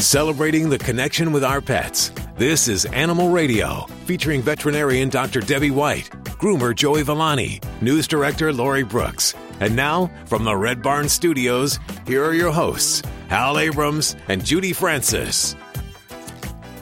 [0.00, 2.12] celebrating the connection with our pets.
[2.36, 5.40] This is Animal Radio, featuring veterinarian Dr.
[5.40, 9.34] Debbie White, groomer Joey Villani, news director Lori Brooks.
[9.60, 14.72] And now, from the Red Barn Studios, here are your hosts, Hal Abrams and Judy
[14.72, 15.56] Francis.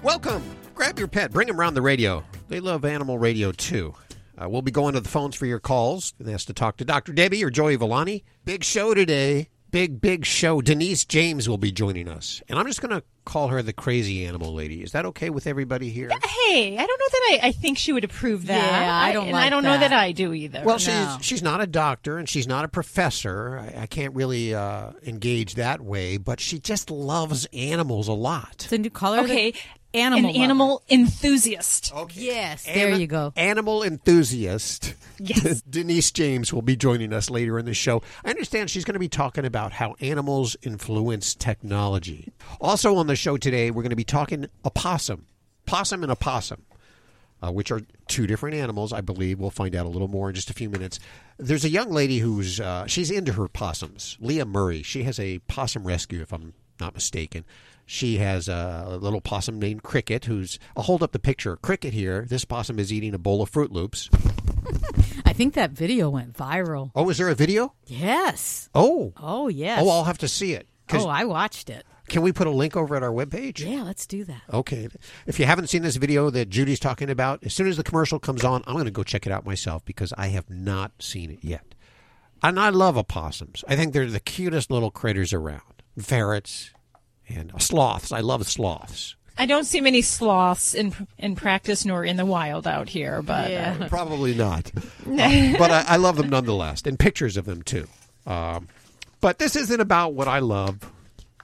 [0.03, 0.43] Welcome.
[0.75, 2.23] Grab your pet, bring them around the radio.
[2.49, 3.95] They love animal radio too.
[4.37, 6.13] Uh, we'll be going to the phones for your calls.
[6.19, 7.13] And ask to talk to Dr.
[7.13, 8.25] Debbie or Joey Villani.
[8.45, 9.49] Big show today.
[9.77, 10.63] Big, big show.
[10.63, 12.41] Denise James will be joining us.
[12.49, 14.83] And I'm just going to call her the crazy animal lady.
[14.83, 16.09] Is that okay with everybody here?
[16.09, 18.57] Hey, I don't know that I, I think she would approve that.
[18.57, 19.91] Yeah, I don't and like I don't know that.
[19.91, 20.63] that I do either.
[20.65, 20.79] Well, No.
[20.79, 23.59] she's she's not a doctor and she's not a professor.
[23.59, 28.65] I, I can't really uh, engage that way, but she just loves animals a lot.
[28.67, 29.51] So you call her okay.
[29.51, 29.59] the
[29.97, 30.31] animal.
[30.31, 30.45] An lover.
[30.45, 31.93] animal enthusiast.
[32.15, 33.33] Yes, there Ana- you go.
[33.37, 34.95] Animal enthusiast.
[35.19, 35.63] Yes.
[35.71, 38.03] Denise James will be joining us later in the show.
[38.25, 42.33] I understand she's going to be talking about how animals influence technology.
[42.61, 45.27] Also on the show today, we're going to be talking opossum,
[45.65, 46.63] possum and opossum.
[47.43, 49.39] Uh, which are two different animals, I believe.
[49.39, 50.99] We'll find out a little more in just a few minutes.
[51.37, 54.17] There's a young lady who's uh, she's into her possums.
[54.21, 54.83] Lea Murray.
[54.83, 57.45] She has a possum rescue, if I'm not mistaken.
[57.87, 60.59] She has a little possum named Kricket, who's.
[60.77, 61.57] I'll hold up the picture.
[61.57, 62.27] Kricket here.
[62.29, 64.11] This possum is eating a bowl of Fruit Loops.
[65.25, 66.91] I think that video went viral.
[66.97, 67.75] Oh, is there a video?
[67.87, 68.69] Yes.
[68.75, 69.81] Oh, Oh, yes.
[69.83, 70.67] oh, I'll have to see it.
[70.93, 71.85] oh, I watched it.
[72.09, 73.61] can we put a link over at our webpage?
[73.61, 74.43] Yeah, let's do that.
[74.53, 74.89] Okay.
[75.27, 78.19] If you haven't seen this video that Judy's talking about, as soon as the commercial
[78.19, 81.31] comes on, I'm going to go check it out myself because I have not seen
[81.31, 81.75] it yet.
[82.43, 83.65] And I love opossums.
[83.69, 85.63] I think they're the cutest little critters around.
[85.99, 86.71] Ferrets
[87.29, 88.13] and sloths.
[88.13, 89.15] I love sloths.
[89.39, 93.53] I don't see many sloths in in practice nor in the wild out here, but
[93.53, 94.71] uh, Probably not.
[95.07, 97.87] Uh, but I, I love them nonetheless, and pictures of them too.
[98.27, 98.67] Um,
[99.21, 100.81] but this isn't about what I love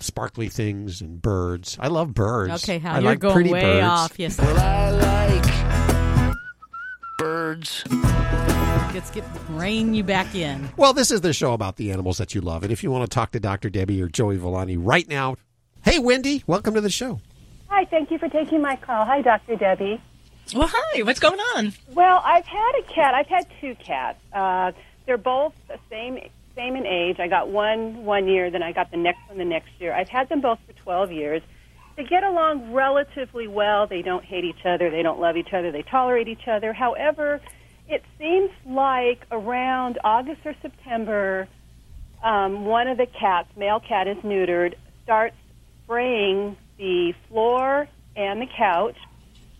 [0.00, 1.76] sparkly things and birds.
[1.80, 2.64] I love birds.
[2.64, 3.86] Okay, how I you're like going pretty way birds.
[3.86, 4.18] off.
[4.18, 4.36] Yes.
[4.38, 6.34] Well, I like
[7.18, 7.84] birds.
[8.92, 10.68] Let's get rein you back in.
[10.76, 12.62] Well, this is the show about the animals that you love.
[12.62, 13.70] And if you want to talk to Dr.
[13.70, 15.36] Debbie or Joey Villani right now,
[15.84, 17.20] hey, Wendy, welcome to the show.
[17.68, 19.04] Hi, thank you for taking my call.
[19.04, 19.56] Hi, Dr.
[19.56, 20.00] Debbie.
[20.54, 21.02] well, hi.
[21.02, 21.72] What's going on?
[21.94, 23.14] Well, I've had a cat.
[23.14, 24.18] I've had two cats.
[24.32, 24.72] Uh,
[25.06, 26.18] they're both the same
[26.54, 27.18] same in age.
[27.18, 29.94] I got one one year, then I got the next one the next year.
[29.94, 31.42] I've had them both for 12 years.
[31.96, 33.86] They get along relatively well.
[33.86, 34.90] They don't hate each other.
[34.90, 35.72] They don't love each other.
[35.72, 36.72] They tolerate each other.
[36.72, 37.40] However,
[37.88, 41.48] it seems like around August or September,
[42.22, 45.36] um, one of the cats, male cat is neutered, starts
[45.92, 47.86] spraying the floor
[48.16, 48.96] and the couch.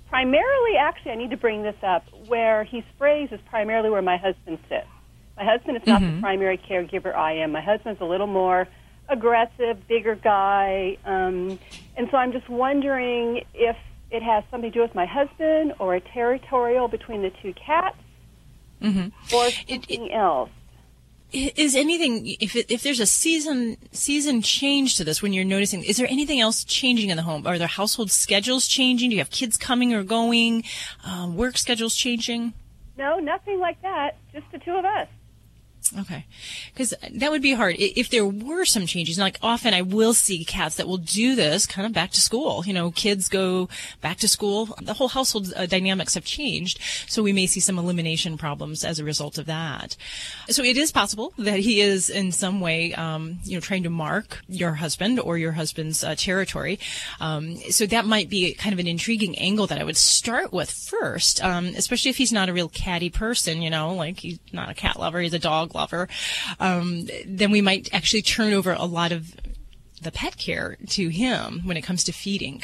[0.09, 2.04] Primarily, actually, I need to bring this up.
[2.26, 4.87] Where he sprays is primarily where my husband sits.
[5.37, 7.53] My husband is not the primary caregiver I am.
[7.53, 8.69] My husband's a little more
[9.09, 10.97] aggressive, bigger guy.
[11.04, 11.59] Um,
[11.97, 13.76] and so I'm just wondering if
[14.10, 17.97] it has something to do with my husband or a territorial between the two cats
[19.32, 20.50] or something else.
[21.32, 25.82] Is anything if it, if there's a season season change to this when you're noticing?
[25.82, 27.47] Is there anything else changing in the home?
[27.47, 29.10] Are there household schedules changing?
[29.10, 30.65] Do you have kids coming or going?
[31.04, 32.53] Um, work schedules changing?
[32.98, 34.19] No, nothing like that.
[34.34, 35.09] Just the two of us.
[35.98, 36.25] Okay,
[36.72, 39.19] because that would be hard if there were some changes.
[39.19, 42.64] Like often, I will see cats that will do this kind of back to school.
[42.64, 43.69] You know, kids go
[44.00, 44.75] back to school.
[44.81, 48.98] The whole household uh, dynamics have changed, so we may see some elimination problems as
[48.98, 49.97] a result of that.
[50.48, 53.91] So it is possible that he is in some way, um, you know, trying to
[53.91, 56.78] mark your husband or your husband's uh, territory.
[57.20, 60.70] Um, so that might be kind of an intriguing angle that I would start with
[60.70, 63.60] first, um, especially if he's not a real catty person.
[63.60, 65.81] You know, like he's not a cat lover; he's a dog lover,
[66.60, 69.34] um, then we might actually turn over a lot of
[70.03, 72.62] the pet care to him when it comes to feeding.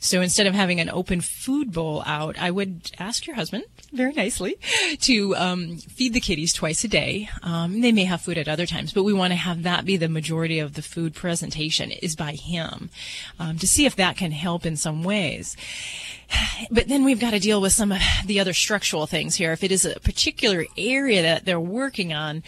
[0.00, 4.12] So instead of having an open food bowl out, I would ask your husband very
[4.12, 4.56] nicely
[5.00, 7.28] to um, feed the kitties twice a day.
[7.42, 9.96] Um, they may have food at other times, but we want to have that be
[9.96, 12.90] the majority of the food presentation is by him
[13.38, 15.56] um, to see if that can help in some ways.
[16.70, 19.52] But then we've got to deal with some of the other structural things here.
[19.52, 22.42] If it is a particular area that they're working on,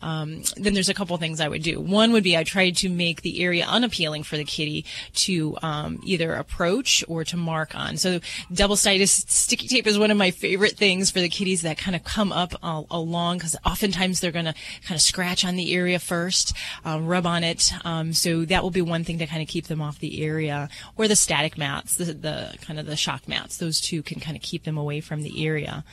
[0.00, 1.80] um, then there's a couple things I would do.
[1.80, 4.84] One would be I tried to make the area unappealing for the kitty
[5.14, 7.96] to um, either approach or to mark on.
[7.96, 8.20] So
[8.52, 12.04] double-sided sticky tape is one of my favorite things for the kitties that kind of
[12.04, 15.98] come up uh, along because oftentimes they're going to kind of scratch on the area
[15.98, 17.72] first, uh, rub on it.
[17.84, 20.68] Um, so that will be one thing to kind of keep them off the area.
[20.96, 23.56] Or the static mats, the, the kind of the shock mats.
[23.56, 25.84] Those two can kind of keep them away from the area.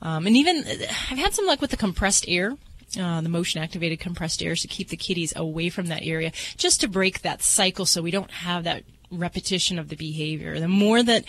[0.00, 2.56] Um, and even I've had some luck with the compressed air.
[3.00, 6.82] Uh, the motion activated compressed air to keep the kitties away from that area just
[6.82, 10.60] to break that cycle so we don't have that repetition of the behavior.
[10.60, 11.24] The more that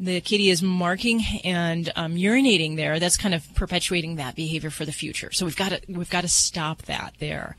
[0.00, 4.84] the kitty is marking and um, urinating there, that's kind of perpetuating that behavior for
[4.84, 5.32] the future.
[5.32, 7.56] So we've got to we've got to stop that there.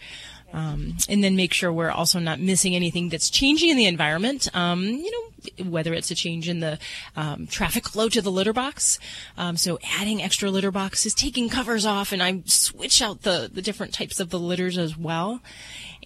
[0.54, 4.48] Um, and then make sure we're also not missing anything that's changing in the environment.
[4.56, 6.80] Um, you know, whether it's a change in the
[7.16, 9.00] um, traffic flow to the litter box.
[9.38, 13.62] Um, so adding extra litter boxes, taking covers off, and I switch out the the
[13.62, 15.42] different types of the litters as well.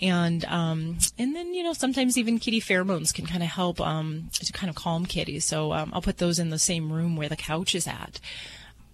[0.02, 4.30] And um, and then you know sometimes even kitty pheromones can kind of help um,
[4.34, 5.46] to kind of calm kitties.
[5.46, 8.20] So um, I'll put those in the same room where the couch is at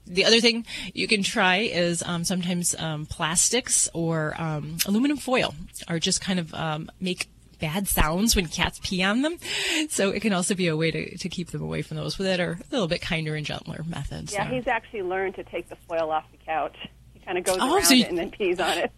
[0.09, 5.53] the other thing you can try is um, sometimes um, plastics or um, aluminum foil
[5.87, 7.27] are just kind of um, make
[7.59, 9.37] bad sounds when cats pee on them.
[9.89, 12.39] So it can also be a way to, to keep them away from those that
[12.39, 14.33] are a little bit kinder and gentler methods.
[14.33, 14.55] Yeah, there.
[14.55, 16.75] he's actually learned to take the foil off the couch.
[17.13, 18.91] He kind of goes Oh, around so you- it and then pees on it.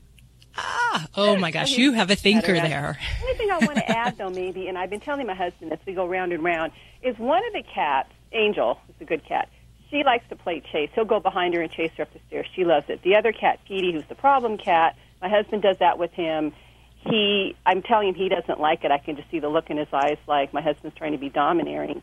[0.58, 2.98] Ah, oh my gosh, you have a thinker there.
[3.20, 5.72] The only thing I want to add, though, maybe, and I've been telling my husband
[5.72, 6.72] this, we go round and round,
[7.02, 9.50] is one of the cats, Angel, is a good cat.
[9.92, 10.90] She likes to play chase.
[10.96, 12.48] He'll go behind her and chase her up the stairs.
[12.56, 13.02] She loves it.
[13.04, 16.54] The other cat, Petey, who's the problem cat, my husband does that with him.
[16.96, 18.92] He, I'm telling him he doesn't like it.
[18.92, 21.30] I can just see the look in his eyes, like my husband's trying to be
[21.30, 22.02] domineering.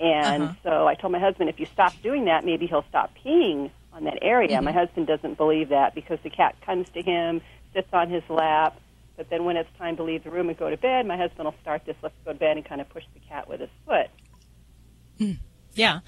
[0.00, 0.54] And Uh-huh.
[0.62, 4.04] so I told my husband, if you stop doing that, maybe he'll stop peeing on
[4.04, 4.56] that area.
[4.56, 4.64] Mm-hmm.
[4.64, 7.40] My husband doesn't believe that because the cat comes to him,
[7.72, 8.80] sits on his lap,
[9.16, 11.44] but then when it's time to leave the room and go to bed, my husband
[11.44, 13.70] will start this let's go to bed and kind of push the cat with his
[13.86, 14.08] foot.
[15.78, 16.00] Yeah.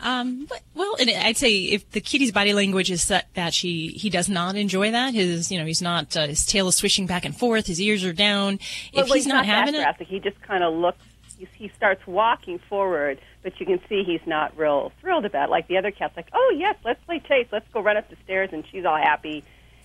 [0.00, 4.08] Um, well, and I'd say if the kitty's body language is that, that she, he
[4.08, 7.26] does not enjoy that, his, you know, he's not, uh, his tail is swishing back
[7.26, 8.58] and forth, his ears are down.
[8.94, 10.08] Well, if well, he's, not, having that it, drastic.
[10.08, 11.04] He just kind of looks.
[11.38, 15.48] He, he starts walking forward, but you can see he's not real thrilled about.
[15.48, 15.50] it.
[15.50, 17.46] Like the other cat's like, "Oh yes, let's play chase.
[17.52, 19.44] Let's go run up the stairs," and she's all happy.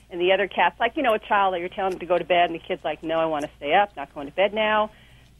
[0.10, 2.18] And the other cat's like, you know, a child that you're telling him to go
[2.18, 3.96] to bed, and the kid's like, "No, I want to stay up.
[3.96, 4.92] Not going to bed now."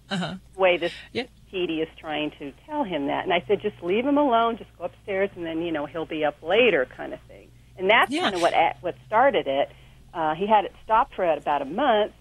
[0.10, 0.36] uh-huh.
[0.56, 1.26] Way this Yeah.
[1.52, 4.58] Petey is trying to tell him that, and I said, just leave him alone.
[4.58, 7.48] Just go upstairs, and then you know he'll be up later, kind of thing.
[7.78, 8.22] And that's Yeah.
[8.22, 9.70] kind of what what started it.
[10.14, 12.14] Uh, he had it stopped for about a month,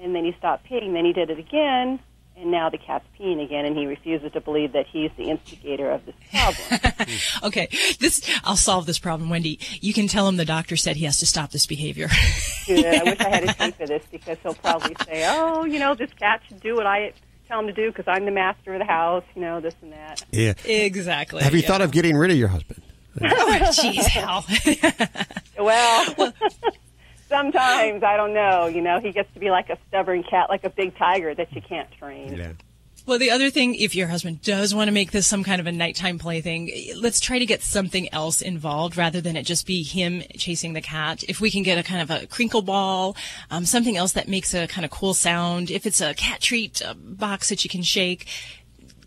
[0.00, 0.92] and then he stopped peeing.
[0.94, 2.00] Then he did it again,
[2.36, 5.90] and now the cat's peeing again, and he refuses to believe that he's the instigator
[5.90, 6.80] of this problem.
[7.42, 7.68] Okay,
[7.98, 9.58] this I'll solve this problem, Wendy.
[9.80, 12.08] You can tell him the doctor said he has to stop this behavior.
[12.66, 12.84] Good.
[12.86, 15.94] I wish I had a tape of this because he'll probably say, "Oh, you know,
[15.94, 17.12] this cat should do what I
[17.52, 19.92] tell him to do because I'm the master of the house." You know, this and
[19.92, 20.24] that.
[20.32, 20.54] Yeah.
[20.64, 21.42] exactly.
[21.42, 21.68] Have you yeah.
[21.68, 22.82] thought of getting rid of your husband?
[23.20, 24.44] Oh, jeez, Hal.
[25.58, 26.32] Well,
[27.28, 28.66] sometimes I don't know.
[28.66, 31.52] You know, he gets to be like a stubborn cat, like a big tiger that
[31.52, 32.56] you can't train.
[33.04, 35.66] Well, the other thing, if your husband does want to make this some kind of
[35.66, 39.82] a nighttime plaything, let's try to get something else involved rather than it just be
[39.82, 41.24] him chasing the cat.
[41.26, 43.16] If we can get a kind of a crinkle ball,
[43.50, 45.68] um, something else that makes a kind of cool sound.
[45.68, 48.28] If it's a cat treat box that you can shake,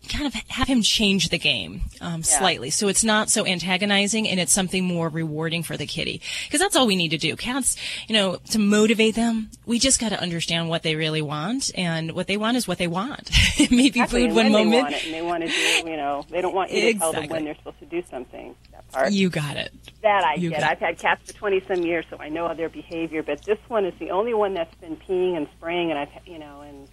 [0.06, 4.40] kind of have him change the game um, slightly so it's not so antagonizing and
[4.40, 7.76] it's something more rewarding for the kitty because that's all we need to do cats
[8.08, 12.12] you know to motivate them we just got to understand what they really want and
[12.12, 14.70] what they want is what they want it may be Exactly, food one when moment
[14.70, 15.90] they want it, and they want to do.
[15.90, 18.54] You know, they don't want you to tell them when they're supposed to do something.
[18.72, 19.12] That part.
[19.12, 19.72] you got it
[20.02, 20.62] That I You get.
[20.62, 23.22] I've had cats for 20 some years, so I know their behavior.
[23.22, 26.38] But this one is the only one that's been peeing and spraying, and I've, you
[26.38, 26.88] know, and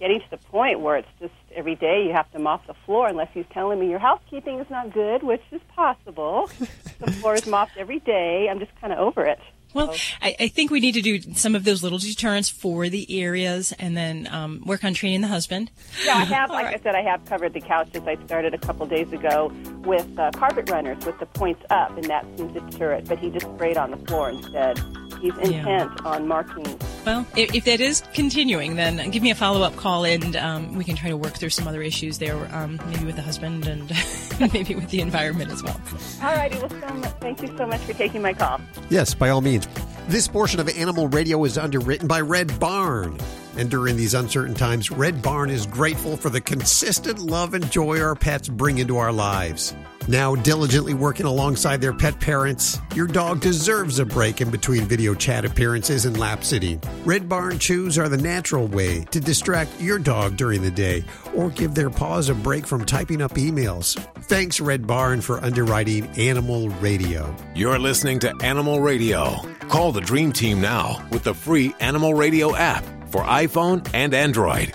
[0.00, 3.06] getting to the point where it's just every day you have to mop the floor
[3.06, 6.50] unless he's telling me your housekeeping is not good, which is possible.
[6.98, 8.48] the floor is mopped every day.
[8.50, 9.38] I'm just kind of over it.
[9.72, 13.20] Well, I, I think we need to do some of those little deterrents for the
[13.20, 15.70] areas and then um, work on training the husband.
[16.04, 16.80] Yeah, I have, like right.
[16.80, 18.02] I said, I have covered the couches.
[18.04, 19.52] I started a couple days ago
[19.84, 23.08] with uh, carpet runners with the points up, and that seems to deter it.
[23.08, 24.80] But he just sprayed on the floor instead.
[25.20, 26.64] He's intent on marking.
[27.04, 30.74] Well, if, if that is continuing, then give me a follow up call and um,
[30.74, 33.66] we can try to work through some other issues there, um, maybe with the husband
[33.66, 33.92] and
[34.52, 35.80] maybe with the environment as well.
[36.22, 38.60] All righty, well, so much, thank you so much for taking my call.
[38.88, 39.68] Yes, by all means.
[40.08, 43.18] This portion of Animal Radio is underwritten by Red Barn.
[43.56, 48.00] And during these uncertain times, Red Barn is grateful for the consistent love and joy
[48.00, 49.74] our pets bring into our lives.
[50.08, 55.14] Now, diligently working alongside their pet parents, your dog deserves a break in between video
[55.14, 56.80] chat appearances and lap sitting.
[57.04, 61.04] Red Barn Chews are the natural way to distract your dog during the day
[61.34, 63.94] or give their paws a break from typing up emails.
[64.24, 67.34] Thanks, Red Barn, for underwriting Animal Radio.
[67.54, 69.36] You're listening to Animal Radio.
[69.68, 74.74] Call the Dream Team now with the free Animal Radio app for iPhone and Android.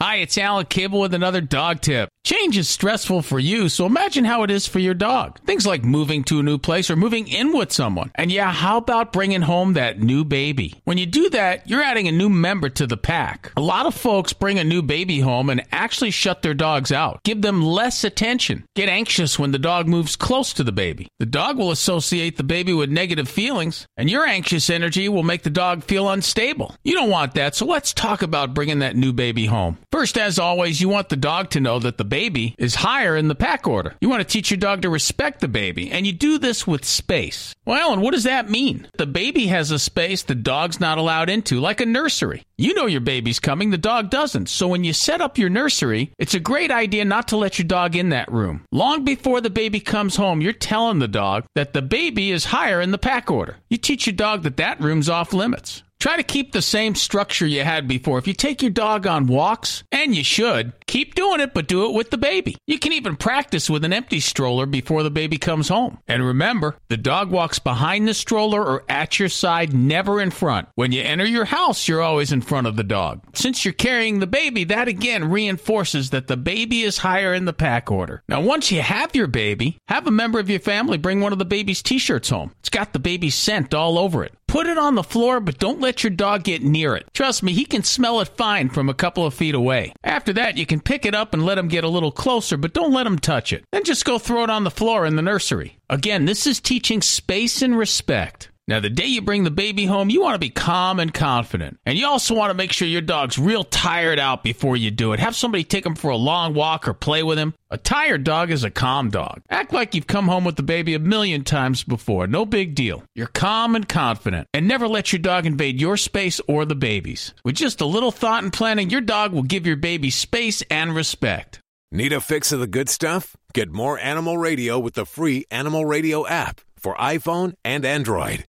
[0.00, 2.10] Hi, it's Alan Cable with another dog tip.
[2.26, 5.38] Change is stressful for you, so imagine how it is for your dog.
[5.44, 8.10] Things like moving to a new place or moving in with someone.
[8.16, 10.74] And yeah, how about bringing home that new baby?
[10.82, 13.52] When you do that, you're adding a new member to the pack.
[13.56, 17.22] A lot of folks bring a new baby home and actually shut their dogs out,
[17.22, 21.06] give them less attention, get anxious when the dog moves close to the baby.
[21.20, 25.44] The dog will associate the baby with negative feelings, and your anxious energy will make
[25.44, 26.74] the dog feel unstable.
[26.82, 29.78] You don't want that, so let's talk about bringing that new baby home.
[29.92, 33.28] First, as always, you want the dog to know that the baby is higher in
[33.28, 33.94] the pack order.
[34.00, 36.82] You want to teach your dog to respect the baby, and you do this with
[36.82, 37.54] space.
[37.66, 38.88] Well, Alan, what does that mean?
[38.96, 42.42] The baby has a space the dog's not allowed into, like a nursery.
[42.56, 44.48] You know your baby's coming, the dog doesn't.
[44.48, 47.68] So when you set up your nursery, it's a great idea not to let your
[47.68, 48.64] dog in that room.
[48.72, 52.80] Long before the baby comes home, you're telling the dog that the baby is higher
[52.80, 53.58] in the pack order.
[53.68, 55.82] You teach your dog that that room's off limits.
[55.98, 58.18] Try to keep the same structure you had before.
[58.18, 61.86] If you take your dog on walks, and you should, keep doing it, but do
[61.86, 62.56] it with the baby.
[62.66, 65.98] You can even practice with an empty stroller before the baby comes home.
[66.06, 70.68] And remember, the dog walks behind the stroller or at your side, never in front.
[70.74, 73.22] When you enter your house, you're always in front of the dog.
[73.34, 77.52] Since you're carrying the baby, that again reinforces that the baby is higher in the
[77.52, 78.22] pack order.
[78.28, 81.38] Now, once you have your baby, have a member of your family bring one of
[81.38, 82.52] the baby's t shirts home.
[82.60, 84.34] It's got the baby's scent all over it.
[84.48, 87.08] Put it on the floor, but don't let your dog get near it.
[87.12, 89.92] Trust me, he can smell it fine from a couple of feet away.
[90.04, 92.72] After that, you can pick it up and let him get a little closer, but
[92.72, 93.64] don't let him touch it.
[93.72, 95.78] Then just go throw it on the floor in the nursery.
[95.90, 98.50] Again, this is teaching space and respect.
[98.68, 101.78] Now, the day you bring the baby home, you want to be calm and confident.
[101.86, 105.12] And you also want to make sure your dog's real tired out before you do
[105.12, 105.20] it.
[105.20, 107.54] Have somebody take him for a long walk or play with him.
[107.70, 109.40] A tired dog is a calm dog.
[109.48, 112.26] Act like you've come home with the baby a million times before.
[112.26, 113.04] No big deal.
[113.14, 114.48] You're calm and confident.
[114.52, 117.34] And never let your dog invade your space or the baby's.
[117.44, 120.92] With just a little thought and planning, your dog will give your baby space and
[120.92, 121.60] respect.
[121.92, 123.36] Need a fix of the good stuff?
[123.54, 128.44] Get more animal radio with the free Animal Radio app for iPhone and Android.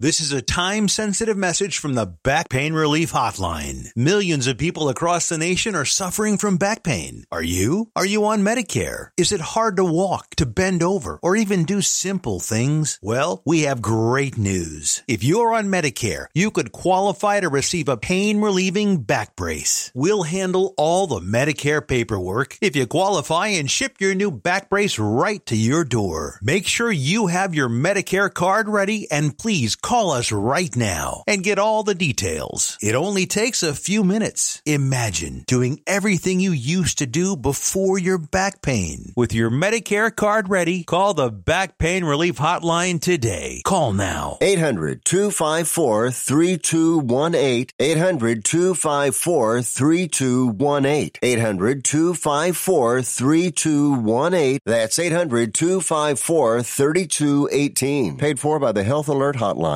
[0.00, 3.92] This is a time sensitive message from the Back Pain Relief Hotline.
[3.94, 7.22] Millions of people across the nation are suffering from back pain.
[7.30, 7.92] Are you?
[7.94, 9.10] Are you on Medicare?
[9.16, 12.98] Is it hard to walk, to bend over, or even do simple things?
[13.02, 15.04] Well, we have great news.
[15.06, 19.92] If you're on Medicare, you could qualify to receive a pain relieving back brace.
[19.94, 24.98] We'll handle all the Medicare paperwork if you qualify and ship your new back brace
[24.98, 26.40] right to your door.
[26.42, 31.44] Make sure you have your Medicare card ready and please call us right now and
[31.44, 32.78] get all the details.
[32.80, 34.62] It only takes a few minutes.
[34.64, 39.12] Imagine doing everything you used to do before your back pain.
[39.14, 43.60] With your Medicare card ready, call the Back Pain Relief Hotline today.
[43.66, 44.38] Call now.
[44.40, 47.66] 800 254 3218.
[47.78, 51.10] 800 254 3218.
[51.22, 54.58] 800 254 3218.
[54.64, 58.16] That's 800 254 3218.
[58.16, 59.73] Paid for by the Health Alert Hotline.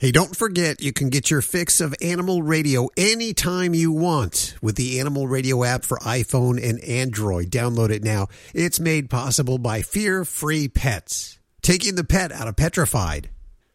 [0.00, 4.76] Hey, don't forget you can get your fix of Animal Radio anytime you want with
[4.76, 7.50] the Animal Radio app for iPhone and Android.
[7.50, 8.28] Download it now.
[8.54, 13.28] It's made possible by Fear Free Pets, taking the pet out of petrified.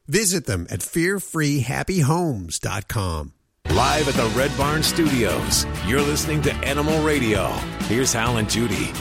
[0.08, 3.34] Visit them at fearfreehappyhomes.com.
[3.70, 7.50] Live at the Red Barn Studios, you're listening to Animal Radio.
[7.82, 8.92] Here's Hal and Judy.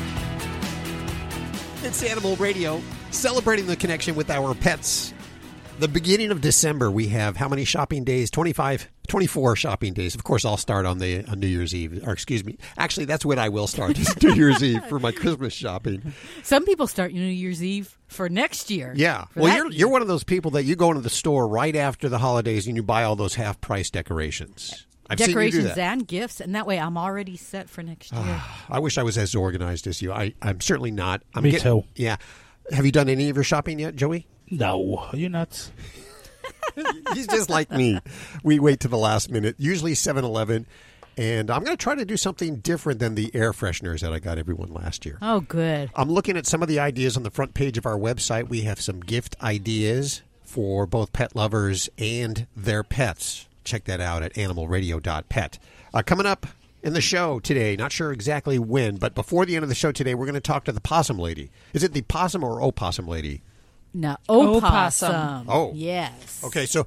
[1.83, 5.14] It's Animal Radio, celebrating the connection with our pets.
[5.81, 8.31] The beginning of December, we have how many shopping days?
[8.31, 10.15] 25, 24 shopping days.
[10.15, 12.59] Of course, I'll start on the on New Year's Eve, or excuse me.
[12.79, 16.15] Actually, that's when I will start is New Year's Eve for my Christmas shopping.
[16.45, 18.93] Some people start New Year's Eve for next year.
[18.97, 19.25] Yeah.
[19.35, 19.81] Well, you're year.
[19.81, 22.69] you're one of those people that you go into the store right after the holidays
[22.69, 24.87] and you buy all those half price decorations.
[25.11, 25.79] I've seen you do decorations that.
[25.79, 28.43] and gifts, and that way I'm already set for next ah, year.
[28.71, 30.13] I wish I was as organized as you.
[30.13, 31.23] I, I'm certainly not.
[31.35, 31.83] I'm Me get- too.
[31.97, 32.17] Yeah.
[32.71, 34.29] Have you done any of your shopping yet, Joey?
[34.59, 35.73] No, are you nuts?
[37.15, 37.99] He's just like me.
[38.43, 40.67] We wait to the last minute, usually 7 Eleven.
[41.17, 44.19] And I'm going to try to do something different than the air fresheners that I
[44.19, 45.19] got everyone last year.
[45.23, 45.91] oh, good.
[45.95, 48.49] I'm looking at some of the ideas on the front page of our website.
[48.49, 53.47] We have some gift ideas for both pet lovers and their pets.
[53.63, 55.59] Check that out at animalradio.pet.
[55.93, 56.47] Uh, coming up
[56.83, 59.93] in the show today, not sure exactly when, but before the end of the show
[59.93, 61.51] today, we're going to talk to the possum lady.
[61.73, 63.43] Is it the possum or opossum lady?
[63.95, 64.65] No, Opossum.
[64.65, 65.47] opossum.
[65.49, 65.73] Oh.
[65.75, 66.43] yes.
[66.45, 66.85] Okay, so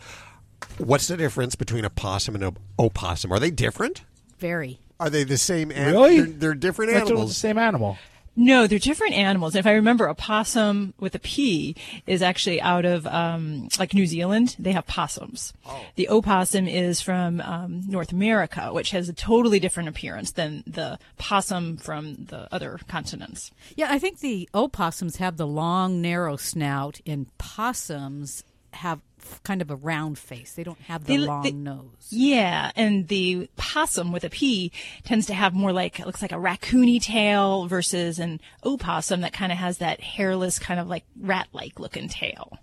[0.78, 3.32] what's the difference between a possum and an opossum?
[3.32, 4.02] Are they different?
[4.40, 4.80] Very.
[5.00, 5.72] Are they the same?
[5.72, 6.18] An- Really?
[6.22, 7.38] They're, they're different That's the animals.
[7.38, 7.98] same animal.
[8.40, 9.56] No, they're different animals.
[9.56, 11.76] If I remember, a possum with a P
[12.06, 14.56] is actually out of um, like New Zealand.
[14.60, 15.54] They have possums.
[15.96, 21.00] The opossum is from um, North America, which has a totally different appearance than the
[21.18, 23.50] possum from the other continents.
[23.76, 29.00] Yeah, I think the opossums have the long, narrow snout, and possums have
[29.44, 30.54] kind of a round face.
[30.54, 32.08] They don't have the They- long they- nose.
[32.10, 34.72] Yeah, and the possum with a P
[35.04, 39.34] tends to have more like it looks like a raccoony tail versus an opossum that
[39.34, 42.58] kind of has that hairless, kind of like rat-like looking tail.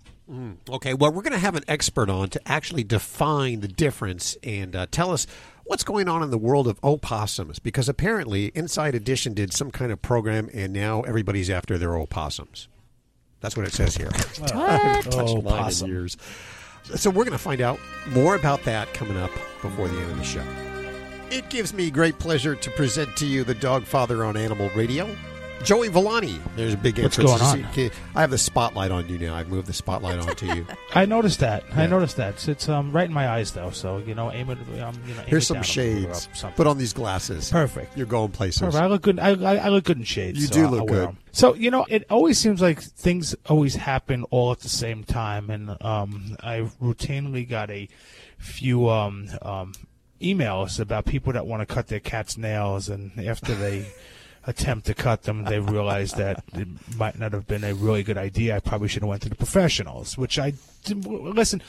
[0.67, 4.75] Okay, well, we're going to have an expert on to actually define the difference and
[4.75, 5.27] uh, tell us
[5.65, 9.91] what's going on in the world of opossums because apparently Inside Edition did some kind
[9.91, 12.67] of program and now everybody's after their opossums.
[13.45, 14.09] That's what it says here.
[14.09, 15.87] Touched Oh, possum.
[15.87, 16.17] years.
[16.95, 17.77] So we're going to find out
[18.09, 19.29] more about that coming up
[19.61, 20.43] before the end of the show.
[21.29, 25.15] It gives me great pleasure to present to you the Dog Father on Animal Radio,
[25.63, 26.39] Joey Villani.
[26.55, 27.41] There's a big What's entrance.
[27.53, 27.91] going on?
[28.15, 29.35] I have the spotlight on you now.
[29.35, 30.65] I've moved the spotlight onto you.
[30.95, 31.63] I noticed that.
[31.73, 32.35] I noticed that.
[32.35, 33.71] It's, it's um right in my eyes though.
[33.71, 34.57] So you know, aim it.
[34.81, 36.27] Um, you know, aim Here's some shades.
[36.55, 37.49] Put on these glasses.
[37.49, 37.97] Perfect.
[37.97, 38.61] You're going places.
[38.61, 38.83] Perfect.
[38.83, 39.19] I look good.
[39.19, 40.39] I, I, I look good in shades.
[40.39, 41.17] You so do I'll- look I'll good.
[41.31, 45.49] So you know, it always seems like things always happen all at the same time,
[45.49, 47.89] and um, I routinely got a
[48.37, 49.73] few um, um,
[50.21, 53.85] emails about people that want to cut their cat's nails, and after they
[54.47, 58.17] attempt to cut them, they realized that it might not have been a really good
[58.17, 58.55] idea.
[58.55, 60.53] I probably should have went to the professionals, which I
[60.87, 61.61] listen.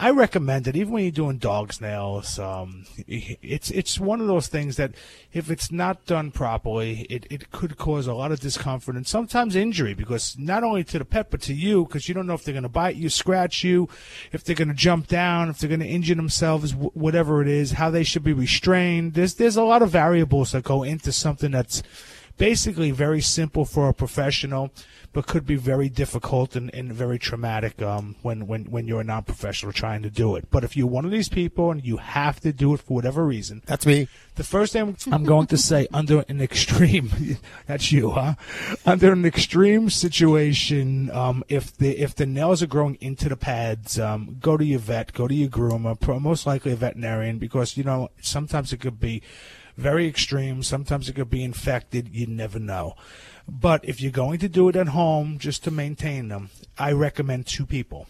[0.00, 2.38] I recommend it even when you're doing dog's nails.
[2.38, 4.94] Um, it's it's one of those things that
[5.34, 9.54] if it's not done properly, it, it could cause a lot of discomfort and sometimes
[9.54, 12.44] injury because not only to the pet but to you because you don't know if
[12.44, 13.90] they're going to bite you, scratch you,
[14.32, 17.48] if they're going to jump down, if they're going to injure themselves, wh- whatever it
[17.48, 19.12] is, how they should be restrained.
[19.12, 21.82] There's there's a lot of variables that go into something that's
[22.38, 24.72] basically very simple for a professional,
[25.12, 29.04] but could be very difficult and, and very traumatic um, when, when, when you're a
[29.04, 30.48] non-professional trying to do it.
[30.50, 33.26] But if you're one of these people and you have to do it for whatever
[33.26, 34.08] reason, That's me.
[34.36, 37.10] the first thing I'm going to say under an extreme,
[37.66, 38.34] that's you, huh?
[38.86, 43.98] Under an extreme situation, um, if the if the nails are growing into the pads,
[43.98, 47.82] um, go to your vet, go to your groomer, most likely a veterinarian, because you
[47.84, 49.22] know sometimes it could be
[49.76, 50.62] very extreme.
[50.62, 52.08] Sometimes it could be infected.
[52.12, 52.94] You never know.
[53.50, 57.46] But if you're going to do it at home just to maintain them, I recommend
[57.46, 58.06] two people.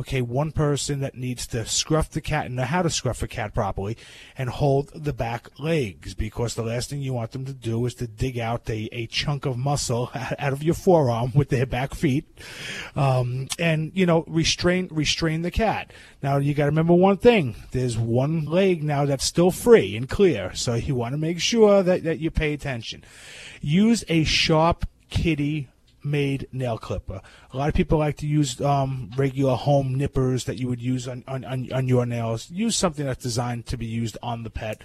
[0.00, 3.28] Okay, one person that needs to scruff the cat and know how to scruff a
[3.28, 3.96] cat properly
[4.36, 7.94] and hold the back legs because the last thing you want them to do is
[7.94, 11.94] to dig out a, a chunk of muscle out of your forearm with their back
[11.94, 12.24] feet
[12.96, 15.92] um, and, you know, restrain, restrain the cat.
[16.24, 17.54] Now, you got to remember one thing.
[17.70, 20.52] There's one leg now that's still free and clear.
[20.56, 23.04] So you want to make sure that, that you pay attention.
[23.60, 25.68] Use a sharp kitty
[26.04, 27.20] made nail clipper.
[27.52, 31.08] A lot of people like to use um, regular home nippers that you would use
[31.08, 32.50] on, on, on, your nails.
[32.50, 34.82] Use something that's designed to be used on the pet.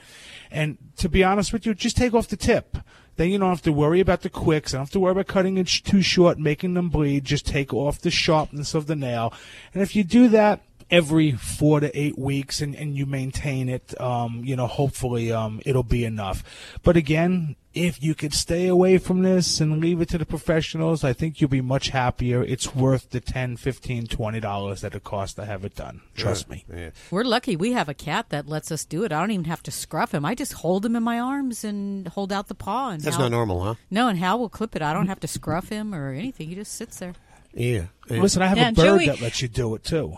[0.52, 2.78] And to be honest with you, just take off the tip.
[3.18, 4.74] Then you don't have to worry about the quicks.
[4.74, 7.26] I don't have to worry about cutting it too short, making them bleed.
[7.26, 9.34] Just take off the sharpness of the nail.
[9.74, 14.00] And if you do that, every four to eight weeks and, and you maintain it,
[14.02, 16.44] um, you know, hopefully um, it'll be enough.
[16.84, 21.04] But again, if you could stay away from this and leave it to the professionals,
[21.04, 22.44] I think you'll be much happier.
[22.44, 26.02] It's worth the ten, fifteen, twenty dollars that it costs to have it done.
[26.16, 26.66] Trust me.
[26.74, 26.90] Yeah.
[27.12, 29.12] We're lucky we have a cat that lets us do it.
[29.12, 30.26] I don't even have to scruff him.
[30.26, 32.90] I just hold him in my arms and hold out the paw.
[32.90, 33.76] And That's Hal- not normal, huh?
[33.92, 34.82] No, and Hal will clip it.
[34.82, 36.50] I don't have to scruff him or anything.
[36.50, 37.14] He just sits there.
[37.54, 37.86] Yeah.
[38.10, 40.18] And- Listen, I have Yeah, a bird Joey- that lets you do it too,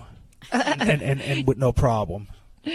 [0.51, 2.27] and, and, and, with no problem.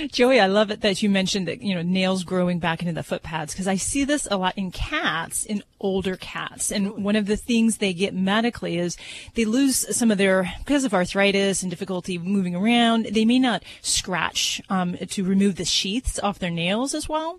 [0.09, 3.05] Joey, I love it that you mentioned that, you know, nails growing back into the
[3.05, 6.73] foot pads because I see this a lot in cats, in older cats.
[6.73, 8.97] And one of the things they get medically is
[9.35, 13.63] they lose some of their, because of arthritis and difficulty moving around, they may not
[13.81, 17.39] scratch um, to remove the sheaths off their nails as well.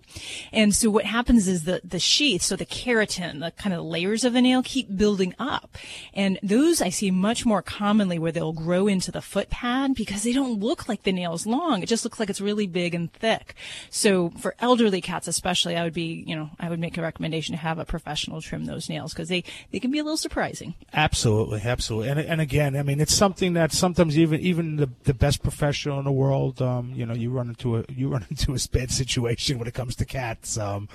[0.50, 4.24] And so what happens is the, the sheath, so the keratin, the kind of layers
[4.24, 5.76] of the nail keep building up.
[6.14, 10.22] And those I see much more commonly where they'll grow into the foot pad because
[10.22, 11.82] they don't look like the nail's long.
[11.82, 13.54] It just looks like it's really big and thick.
[13.90, 17.54] So for elderly cats especially, I would be, you know, I would make a recommendation
[17.54, 20.74] to have a professional trim those nails because they, they can be a little surprising.
[20.92, 25.14] Absolutely, absolutely, and and again, I mean, it's something that sometimes even even the the
[25.14, 28.52] best professional in the world, um, you know, you run into a you run into
[28.54, 30.58] a bad situation when it comes to cats.
[30.58, 30.88] Um,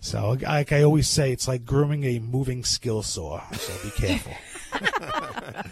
[0.00, 3.42] so like I always say, it's like grooming a moving skill saw.
[3.52, 4.32] So be careful.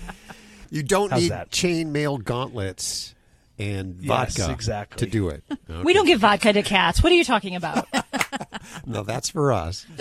[0.71, 1.51] You don't How's need that?
[1.51, 3.15] chainmail gauntlets
[3.59, 5.07] and Yes, vodka exactly.
[5.07, 5.43] to do it.
[5.85, 7.03] We don't give vodka to cats.
[7.03, 7.87] What are you talking about?
[8.87, 9.87] No, that's for us.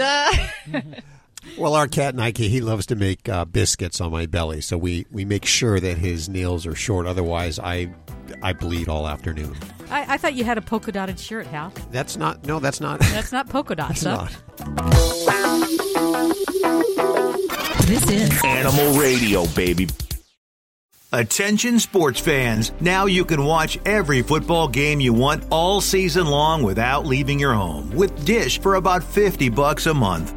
[1.58, 5.06] Well, our cat Nike, he loves to make uh, biscuits on my belly, so we,
[5.12, 7.08] we make sure that his nails are short.
[7.08, 7.94] Otherwise, I
[8.44, 9.56] I bleed all afternoon.
[9.90, 11.72] I, I thought you had a polka dotted shirt, Hal.
[11.92, 12.46] That's not.
[12.46, 13.00] No, that's not.
[13.00, 14.02] That's not polka dots.
[14.02, 14.66] That's huh?
[14.66, 15.18] not.
[17.86, 19.88] This is Animal Radio, baby.
[21.18, 22.72] Attention sports fans.
[22.80, 27.56] Now you can watch every football game you want all season long without leaving your
[27.56, 30.37] home with Dish for about 50 bucks a month.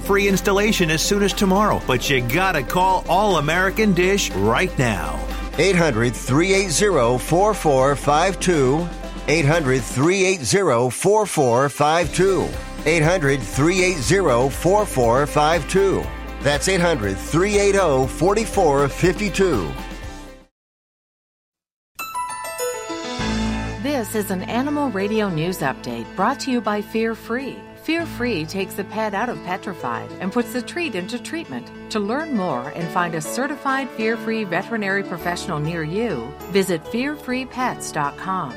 [0.01, 1.81] free installation as soon as tomorrow.
[1.87, 5.19] But you gotta call All American Dish right now.
[5.57, 8.87] 800 380 4452.
[9.27, 12.49] 800 380 4452.
[12.85, 16.03] 800 380 4452.
[16.41, 19.71] That's 800 380 4452.
[23.83, 27.59] This is an Animal Radio News Update brought to you by Fear Free.
[27.91, 31.69] Fear Free takes the pet out of petrified and puts the treat into treatment.
[31.91, 38.53] To learn more and find a certified fear free veterinary professional near you, visit fearfreepets.com.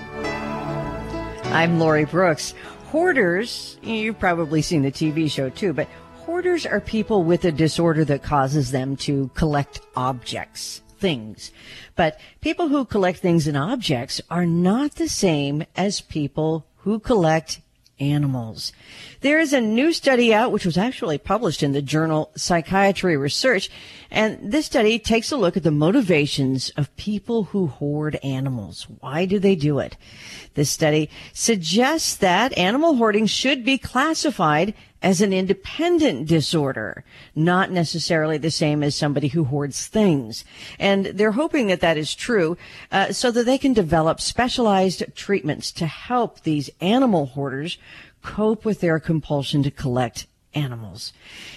[1.47, 2.55] I'm Lori Brooks.
[2.93, 8.05] Hoarders, you've probably seen the TV show too, but hoarders are people with a disorder
[8.05, 11.51] that causes them to collect objects, things.
[11.97, 17.61] But people who collect things and objects are not the same as people who collect
[18.01, 18.73] animals.
[19.25, 23.71] There is a new study out, which was actually published in the journal Psychiatry Research,
[24.11, 28.87] and this study takes a look at the motivations of people who hoard animals.
[29.01, 29.97] Why do they do it?
[30.53, 38.39] This study suggests that animal hoarding should be classified as an independent disorder, not necessarily
[38.39, 40.45] the same as somebody who hoards things.
[40.79, 42.57] And they're hoping that that is true
[42.93, 47.79] uh, so that they can develop specialized treatments to help these animal hoarders
[48.25, 51.13] cope with their compulsion to collect animals.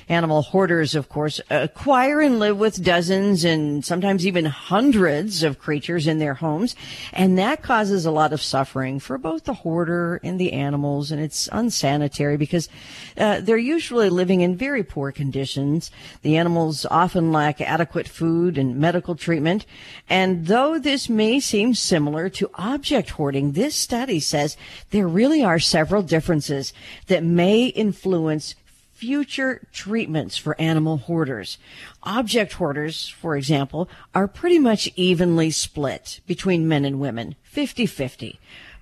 [0.10, 6.07] Animal hoarders, of course, acquire and live with dozens and sometimes even hundreds of creatures
[6.07, 6.75] in their homes.
[7.13, 11.12] And that causes a lot of suffering for both the hoarder and the animals.
[11.12, 12.69] And it's unsanitary because
[13.17, 15.91] uh, they're usually living in very poor conditions.
[16.21, 19.65] The animals often lack adequate food and medical treatment.
[20.10, 24.57] And though this may seem similar to object hoarding, this study says
[24.91, 26.73] there really are several differences
[27.07, 28.55] that may influence
[28.97, 31.60] future treatments for animal hoarders.
[32.01, 38.39] Object hoarders, for example, are pretty much evenly split between men and women, 50-50.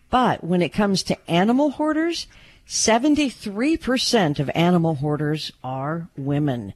[0.10, 2.28] But when it comes to animal hoarders,
[2.66, 6.74] 73% of animal hoarders are women.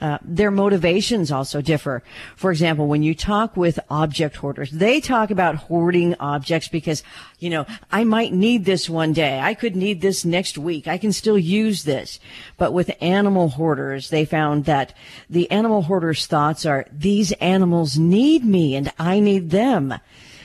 [0.00, 2.02] Uh, their motivations also differ.
[2.36, 7.02] For example, when you talk with object hoarders, they talk about hoarding objects because,
[7.38, 9.40] you know, I might need this one day.
[9.40, 10.88] I could need this next week.
[10.88, 12.20] I can still use this.
[12.56, 14.94] But with animal hoarders, they found that
[15.30, 19.94] the animal hoarders' thoughts are, these animals need me and I need them.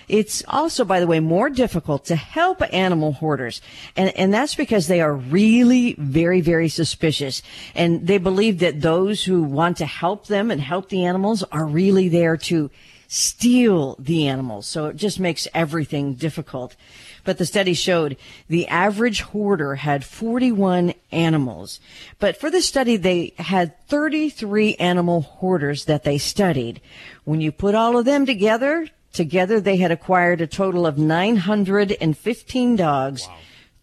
[0.09, 3.61] It's also, by the way, more difficult to help animal hoarders.
[3.95, 7.43] And, and that's because they are really very, very suspicious.
[7.75, 11.65] And they believe that those who want to help them and help the animals are
[11.65, 12.71] really there to
[13.07, 14.67] steal the animals.
[14.67, 16.75] So it just makes everything difficult.
[17.23, 18.17] But the study showed
[18.47, 21.79] the average hoarder had 41 animals.
[22.19, 26.81] But for the study, they had 33 animal hoarders that they studied.
[27.25, 32.75] When you put all of them together, Together, they had acquired a total of 915
[32.75, 33.35] dogs, wow.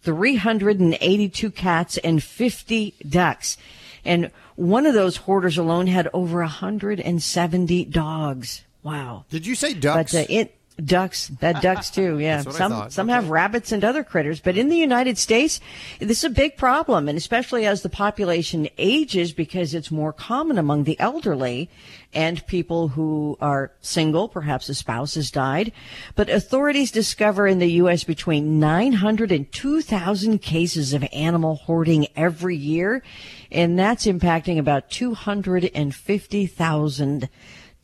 [0.03, 3.57] 382 cats, and 50 ducks.
[4.05, 8.63] And one of those hoarders alone had over 170 dogs.
[8.83, 9.25] Wow.
[9.29, 10.13] Did you say ducks?
[10.13, 12.19] But uh, it ducks, that ducks too.
[12.27, 12.41] Yeah.
[12.41, 13.15] some some okay.
[13.15, 15.59] have rabbits and other critters, but in the United States,
[15.99, 20.57] this is a big problem, and especially as the population ages, because it's more common
[20.57, 21.69] among the elderly
[22.13, 25.71] and people who are single, perhaps a spouse has died.
[26.15, 28.03] But authorities discover in the U.S.
[28.03, 33.03] between 900 and 2,000 cases of animal hoarding every year,
[33.51, 37.29] and that's impacting about 250,000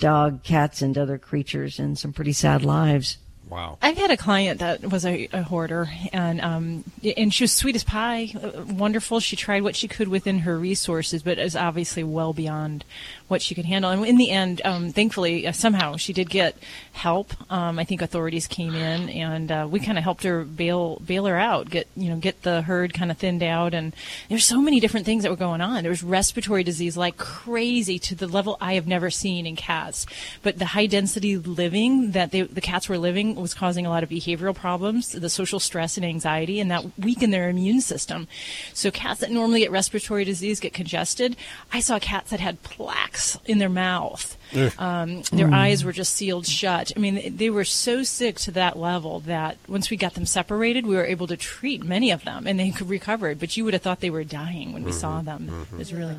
[0.03, 3.17] dog, cats, and other creatures, and some pretty sad lives.
[3.49, 3.77] Wow.
[3.81, 6.83] I've had a client that was a, a hoarder, and um,
[7.15, 9.21] and she was sweet as pie, uh, wonderful.
[9.21, 12.83] She tried what she could within her resources, but is obviously well beyond
[13.27, 13.91] what she could handle.
[13.91, 16.55] And in the end, um, thankfully, uh, somehow she did get
[16.91, 17.33] help.
[17.51, 21.25] Um, I think authorities came in, and uh, we kind of helped her bail bail
[21.25, 23.73] her out, get you know get the herd kind of thinned out.
[23.73, 23.95] And
[24.29, 25.83] there's so many different things that were going on.
[25.83, 30.05] There was respiratory disease like crazy to the level I have never seen in cats.
[30.41, 34.03] But the high density living that they, the cats were living was causing a lot
[34.03, 38.27] of behavioral problems, the social stress and anxiety, and that weakened their immune system.
[38.73, 41.35] So cats that normally get respiratory disease get congested.
[41.71, 42.61] I saw cats that had
[43.13, 44.37] plaques in their mouth.
[44.77, 45.53] Um, their Mm.
[45.55, 46.91] eyes were just sealed shut.
[46.95, 50.25] I mean, they- they were so sick to that level that once we got them
[50.25, 53.33] separated, we were able to treat many of them, and they could recover.
[53.35, 55.67] But you would have thought they were dying when we saw them.
[55.71, 56.17] It was really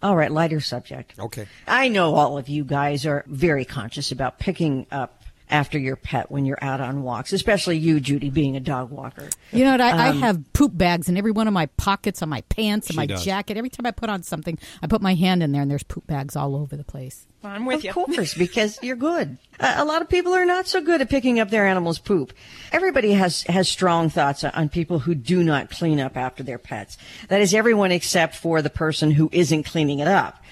[0.00, 1.14] All right, lighter subject.
[1.18, 1.48] Okay.
[1.66, 5.17] I know all of you guys are very conscious about picking up
[5.50, 9.28] after your pet when you're out on walks, especially you, Judy, being a dog walker.
[9.52, 9.80] You know what?
[9.80, 12.88] I, Um, I have poop bags in every one of my pockets, on my pants,
[12.88, 13.24] and my does.
[13.24, 13.56] jacket.
[13.56, 16.06] Every time I put on something, I put my hand in there, and there's poop
[16.06, 17.26] bags all over the place.
[17.44, 17.92] I'm with of you.
[17.92, 19.38] course, because you're good.
[19.60, 22.32] Uh, a lot of people are not so good at picking up their animals' poop.
[22.72, 26.98] Everybody has has strong thoughts on people who do not clean up after their pets.
[27.28, 30.42] That is everyone except for the person who isn't cleaning it up.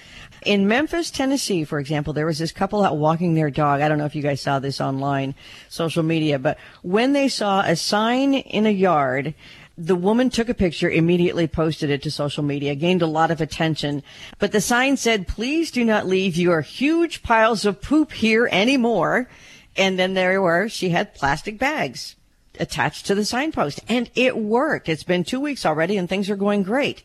[0.43, 3.81] In Memphis, Tennessee, for example, there was this couple out walking their dog.
[3.81, 5.35] I don't know if you guys saw this online,
[5.69, 9.33] social media, but when they saw a sign in a yard,
[9.77, 13.41] the woman took a picture, immediately posted it to social media, gained a lot of
[13.41, 14.01] attention.
[14.39, 19.29] But the sign said, please do not leave your huge piles of poop here anymore.
[19.75, 22.15] And then there were, she had plastic bags
[22.59, 23.79] attached to the signpost.
[23.87, 24.89] And it worked.
[24.89, 27.03] It's been two weeks already and things are going great.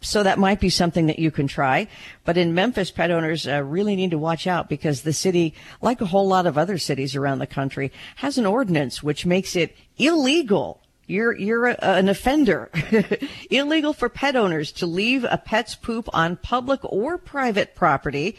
[0.00, 1.86] So that might be something that you can try.
[2.24, 6.00] But in Memphis, pet owners uh, really need to watch out because the city, like
[6.00, 9.76] a whole lot of other cities around the country, has an ordinance which makes it
[9.98, 10.80] illegal.
[11.06, 12.70] You're, you're a, an offender.
[13.50, 18.38] illegal for pet owners to leave a pet's poop on public or private property.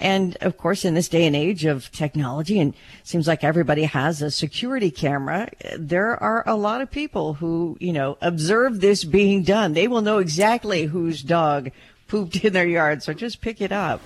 [0.00, 4.22] And of course, in this day and age of technology, and seems like everybody has
[4.22, 9.42] a security camera, there are a lot of people who, you know, observe this being
[9.42, 9.74] done.
[9.74, 11.70] They will know exactly whose dog
[12.08, 13.02] pooped in their yard.
[13.02, 14.00] So just pick it up.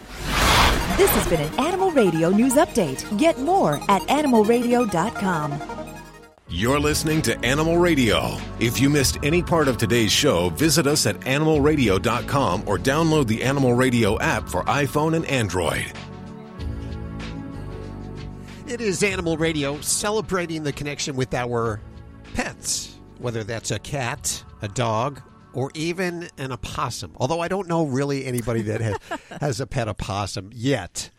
[0.96, 3.18] This has been an Animal Radio News Update.
[3.18, 5.84] Get more at animalradio.com.
[6.55, 8.37] You're listening to Animal Radio.
[8.61, 13.43] If you missed any part of today's show, visit us at animalradio.com or download the
[13.43, 15.93] Animal Radio app for iPhone and Android.
[18.69, 21.81] It is Animal Radio celebrating the connection with our
[22.35, 25.23] pets, whether that's a cat, a dog,
[25.55, 27.17] or even an opossum.
[27.17, 28.97] Although I don't know really anybody that has,
[29.40, 31.11] has a pet opossum yet.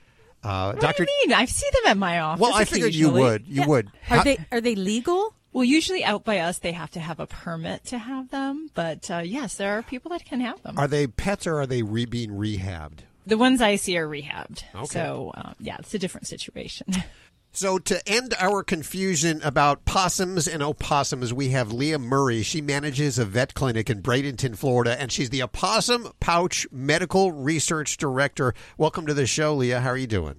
[0.46, 1.06] Uh, What Dr.
[1.06, 1.36] do you mean?
[1.38, 2.42] I see them at my office.
[2.42, 3.48] Well, I figured you would.
[3.48, 3.88] You would.
[4.10, 5.34] Are How- they are they legal?
[5.52, 8.70] Well, usually out by us, they have to have a permit to have them.
[8.74, 10.78] But uh, yes, there are people that can have them.
[10.78, 13.00] Are they pets or are they re- being rehabbed?
[13.26, 14.64] The ones I see are rehabbed.
[14.76, 14.86] Okay.
[14.86, 16.88] So uh, yeah, it's a different situation.
[17.56, 22.44] So, to end our confusion about possums and opossums, we have Lea Murray.
[22.44, 27.96] She manages a vet clinic in Bradenton, Florida, and she's the Opossum Pouch Medical Research
[27.96, 28.54] Director.
[28.78, 29.70] Welcome to the show, Lea.
[29.70, 30.36] How are you doing?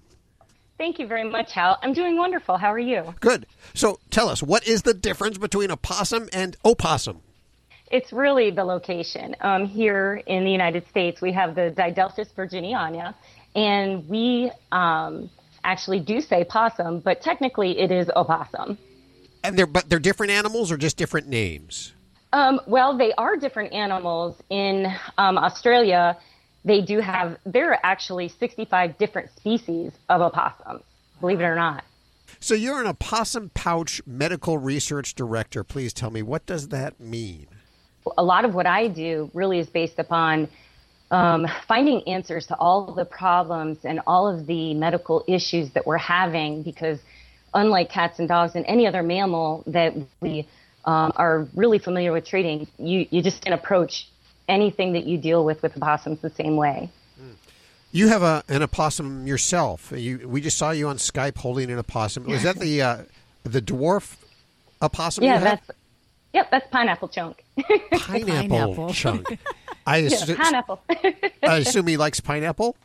[0.76, 1.78] Thank you very much, Hal.
[1.82, 2.58] I'm doing wonderful.
[2.58, 3.14] How are you?
[3.20, 3.46] Good.
[3.72, 7.22] So, tell us, what is the difference between a possum and opossum?
[7.90, 9.34] It's really the location.
[9.40, 13.14] Um, here in the United States, we have the Didelphis virginiana,
[13.54, 15.30] and we um,
[15.66, 18.78] actually do say possum, but technically it is opossum.
[19.44, 21.92] And they're but they're different animals or just different names?
[22.32, 24.36] Um, well, they are different animals.
[24.50, 24.86] In
[25.18, 26.16] um, Australia,
[26.64, 30.82] they do have, there are actually 65 different species of opossums,
[31.20, 31.84] believe it or not.
[32.40, 35.64] So, you're an opossum pouch medical research director.
[35.64, 37.46] Please tell me, what does that mean?
[38.16, 40.48] a lot of what I do really is based upon
[41.10, 45.98] um, finding answers to all the problems and all of the medical issues that we're
[45.98, 46.98] having because
[47.54, 50.46] unlike cats and dogs and any other mammal that we
[50.84, 54.08] um, are really familiar with treating, you, you just can approach
[54.48, 56.90] anything that you deal with with opossums the same way.
[57.92, 59.92] You have a, an opossum yourself.
[59.96, 62.24] You, we just saw you on Skype holding an opossum.
[62.24, 63.02] Was that the uh,
[63.44, 64.16] the dwarf
[64.82, 65.24] opossum?
[65.24, 65.70] yeah, you that's
[66.34, 67.42] yep, that's pineapple chunk.
[67.92, 69.38] pineapple, chunk.
[69.86, 70.80] I, yeah, pineapple.
[71.42, 72.76] I assume he likes pineapple.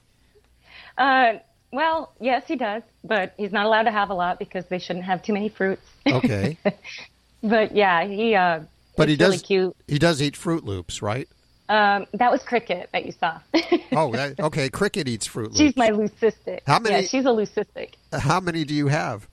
[0.97, 1.33] uh,
[1.73, 5.05] well, yes, he does, but he's not allowed to have a lot because they shouldn't
[5.05, 5.81] have too many fruits.
[6.05, 6.57] Okay,
[7.43, 8.61] But yeah, he uh,
[8.97, 9.41] but he it's really does.
[9.41, 9.75] cute.
[9.87, 11.27] He does eat Fruit Loops, right?
[11.69, 13.39] Um, that was Kricket that you saw.
[13.93, 14.69] Oh, that, okay.
[14.69, 15.57] Kricket eats Fruit Loops.
[15.57, 16.59] she's my leucistic.
[16.67, 17.93] How many- Yeah, she's a leucistic.
[18.13, 19.27] How many do you have?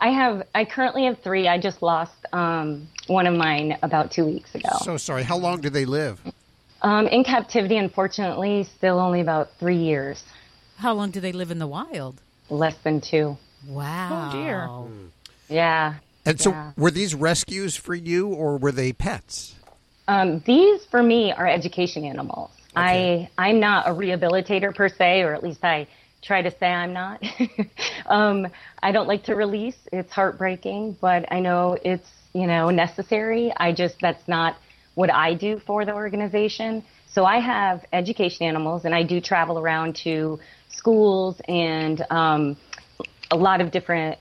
[0.00, 0.42] I have.
[0.54, 1.46] I currently have three.
[1.46, 4.70] I just lost um, one of mine about two weeks ago.
[4.82, 5.22] So sorry.
[5.24, 6.20] How long do they live?
[6.82, 10.22] Um, in captivity, unfortunately, still only about three years.
[10.76, 12.20] How long do they live in the wild?
[12.50, 13.36] Less than two.
[13.68, 14.30] Wow.
[14.30, 15.08] Oh dear.
[15.48, 15.94] Yeah.
[16.24, 16.72] And so, Yeah.
[16.76, 19.54] were these rescues for you, or were they pets?
[20.08, 22.50] Um, these, for me, are education animals.
[22.74, 25.86] I I'm not a rehabilitator per se, or at least I
[26.22, 27.22] try to say I'm not.
[28.06, 28.48] um,
[28.82, 29.76] I don't like to release.
[29.92, 33.52] It's heartbreaking, but I know it's you know necessary.
[33.56, 34.56] I just that's not
[34.94, 36.84] what I do for the organization.
[37.06, 42.56] So I have education animals, and I do travel around to schools and um,
[43.30, 44.18] a lot of different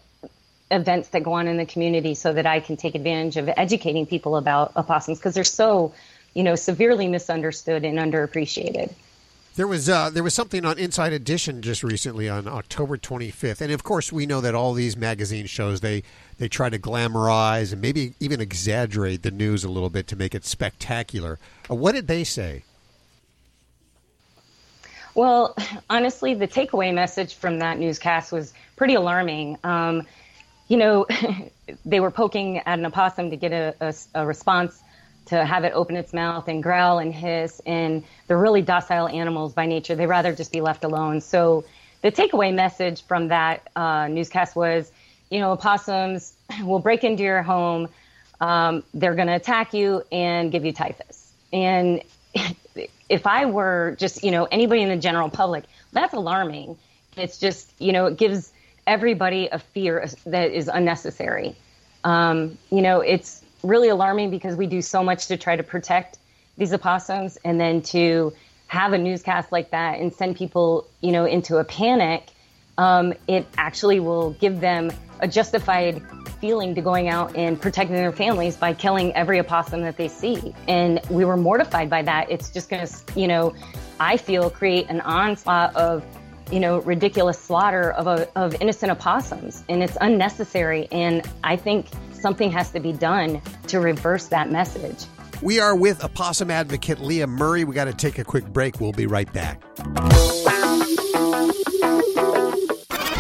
[0.69, 4.05] events that go on in the community so that I can take advantage of educating
[4.05, 5.93] people about opossums because they're so,
[6.33, 8.93] you know, severely misunderstood and underappreciated.
[9.57, 13.71] There was uh, there was something on Inside Edition just recently on October 25th, and
[13.73, 16.03] of course we know that all these magazine shows they
[16.37, 20.33] they try to glamorize and maybe even exaggerate the news a little bit to make
[20.33, 21.37] it spectacular.
[21.69, 22.63] Uh, what did they say?
[25.15, 25.53] Well,
[25.89, 29.57] honestly, the takeaway message from that newscast was pretty alarming.
[29.65, 30.07] Um,
[30.69, 31.05] you know,
[31.85, 34.81] they were poking at an opossum to get a, a, a response
[35.31, 37.61] to have it open its mouth and growl and hiss.
[37.65, 39.95] And they're really docile animals by nature.
[39.95, 41.21] They rather just be left alone.
[41.21, 41.63] So
[42.01, 44.91] the takeaway message from that uh, newscast was,
[45.29, 47.87] you know, opossums will break into your home.
[48.41, 51.31] Um, they're going to attack you and give you typhus.
[51.53, 52.01] And
[53.09, 55.63] if I were just, you know, anybody in the general public,
[55.93, 56.77] that's alarming.
[57.15, 58.51] It's just, you know, it gives
[58.85, 61.55] everybody a fear that is unnecessary.
[62.03, 66.17] Um, you know, it's really alarming because we do so much to try to protect
[66.57, 68.33] these opossums and then to
[68.67, 72.29] have a newscast like that and send people, you know, into a panic,
[72.77, 76.01] um, it actually will give them a justified
[76.39, 80.55] feeling to going out and protecting their families by killing every opossum that they see.
[80.67, 82.31] And we were mortified by that.
[82.31, 83.53] It's just going to, you know,
[83.99, 86.03] I feel create an onslaught of,
[86.51, 89.63] you know, ridiculous slaughter of, a, of innocent opossums.
[89.69, 90.87] And it's unnecessary.
[90.91, 95.05] And I think something has to be done to reverse that message.
[95.41, 97.63] We are with opossum advocate Lea Murray.
[97.63, 98.79] We got to take a quick break.
[98.79, 99.61] We'll be right back.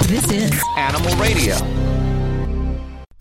[0.07, 1.90] This is Animal Radio.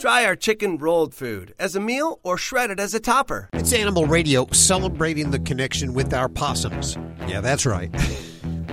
[0.00, 3.50] Try our chicken rolled food as a meal or shred it as a topper.
[3.52, 6.96] It's Animal Radio celebrating the connection with our possums.
[7.28, 7.94] Yeah, that's right.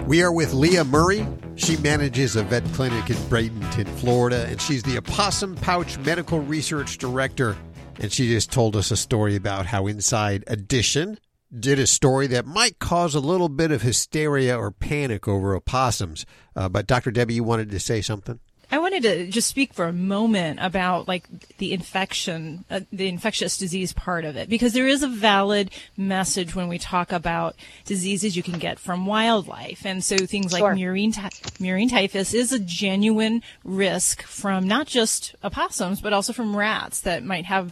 [0.08, 1.28] We are with Lea Murray.
[1.58, 6.98] She manages a vet clinic in Bradenton, Florida, and she's the Opossum Pouch Medical Research
[6.98, 7.58] Director.
[8.00, 11.20] And she just told us a story about how Inside Edition
[11.60, 16.26] did a story that might cause a little bit of hysteria or panic over opossums.
[16.56, 17.12] Uh, but Dr.
[17.12, 18.40] Debbie, you wanted to say something?
[18.70, 21.24] I wanted to just speak for a moment about like
[21.58, 26.54] the infection, uh, the infectious disease part of it, because there is a valid message
[26.54, 30.74] when we talk about diseases you can get from wildlife, and so things like Sure.
[30.76, 36.56] murine ty- murine typhus is a genuine risk from not just opossums but also from
[36.56, 37.72] rats that might have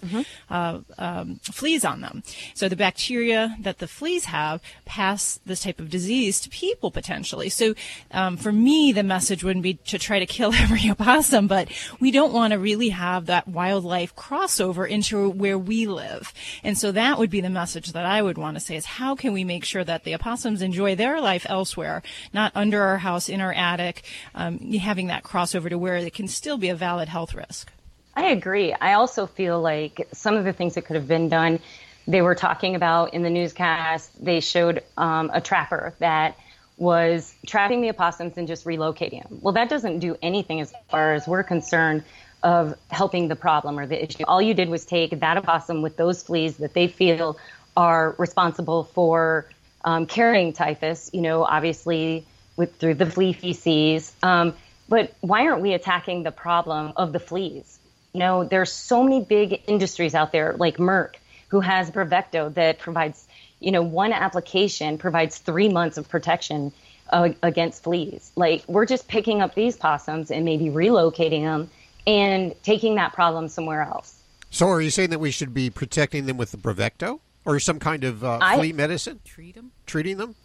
[0.50, 2.24] uh, um, fleas on them.
[2.54, 7.50] So the bacteria that the fleas have pass this type of disease to people potentially.
[7.50, 7.76] So
[8.12, 11.70] um, for me, the message wouldn't be to try to kill every opossum, but
[12.00, 16.34] we don't want to really have that wildlife crossover into where we live.
[16.64, 19.16] And so that would be the message that I would want to say is how
[19.16, 23.30] can we make sure that the opossums enjoy their life elsewhere, not under our house,
[23.30, 27.10] in our attic, um, having that crossover to where it can still be a valid
[27.10, 27.72] health risk.
[28.16, 28.74] I agree.
[28.74, 31.60] I also feel like some of the things that could have been done,
[32.08, 34.24] they were talking about in the newscast.
[34.24, 36.38] They showed um, a trapper that
[36.78, 39.40] was trapping the opossums and just relocating them.
[39.42, 42.04] Well, that doesn't do anything as far as we're concerned
[42.44, 44.24] of helping the problem or the issue.
[44.28, 47.38] All you did was take that opossum with those fleas that they feel
[47.76, 49.50] are responsible for
[49.84, 52.26] um, carrying typhus, you know, obviously
[52.58, 54.14] with through the flea feces.
[54.22, 54.54] Um,
[54.88, 57.80] but why aren't we attacking the problem of the fleas?
[58.14, 61.16] You know, there's so many big industries out there like Merck,
[61.50, 63.25] who has Bravecto that provides,
[63.60, 66.72] you know, one application provides three months of protection
[67.12, 68.32] uh, against fleas.
[68.36, 71.70] Like we're just picking up these possums and maybe relocating them
[72.08, 74.22] and taking that problem somewhere else.
[74.52, 77.20] So, are you saying that we should be protecting them with the Bravecto?
[77.46, 79.20] or some kind of uh, I- flea medicine?
[79.24, 79.72] Treat them.
[79.86, 80.36] Treating them?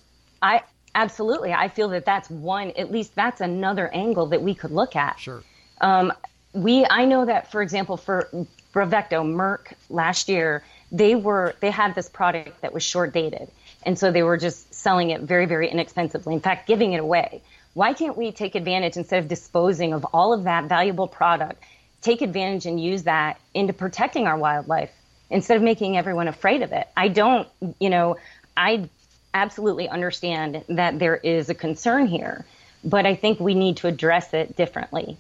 [0.43, 0.63] I
[0.95, 1.53] absolutely.
[1.53, 2.73] I feel that that's one.
[2.77, 5.19] At least that's another angle that we could look at.
[5.19, 5.43] Sure.
[5.81, 6.13] Um,
[6.53, 6.87] we.
[6.89, 8.29] I know that, for example, for
[8.75, 13.51] Bravecto, Merck last year, they were they had this product that was short dated,
[13.85, 16.35] and so they were just selling it very, very inexpensively.
[16.35, 17.43] In fact, giving it away.
[17.75, 21.63] Why can't we take advantage instead of disposing of all of that valuable product?
[22.03, 24.91] Take advantage and use that into protecting our wildlife
[25.31, 26.89] instead of making everyone afraid of it.
[26.97, 27.47] I don't,
[27.79, 28.17] you know,
[28.57, 28.89] I
[29.33, 32.45] absolutely understand that there is a concern here,
[32.83, 35.17] but I think we need to address it differently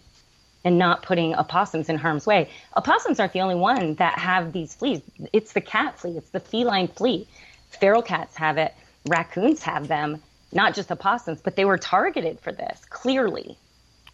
[0.64, 2.50] and not putting opossums in harm's way.
[2.76, 5.00] Opossums aren't the only one that have these fleas.
[5.32, 7.26] It's the cat flea, it's the feline flea.
[7.70, 8.74] Feral cats have it,
[9.08, 13.56] raccoons have them, not just opossums, but they were targeted for this, clearly.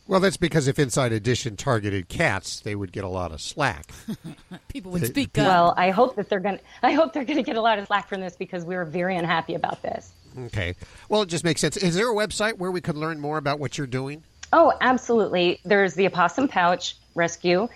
[0.09, 3.91] Well, that's because if Inside Edition targeted cats, they would get a lot of slack.
[4.69, 5.47] People would speak up.
[5.47, 7.81] Well, I hope that they're going to I hope they're going to get a lot
[7.81, 10.13] of slack from this because we were very unhappy about this.
[10.39, 10.77] Okay.
[11.09, 11.77] Well, it just makes sense.
[11.77, 14.23] Is there a website where we could learn more about what you're doing?
[14.53, 15.61] Oh, absolutely.
[15.65, 17.69] There's the Opossum Pouch Rescue,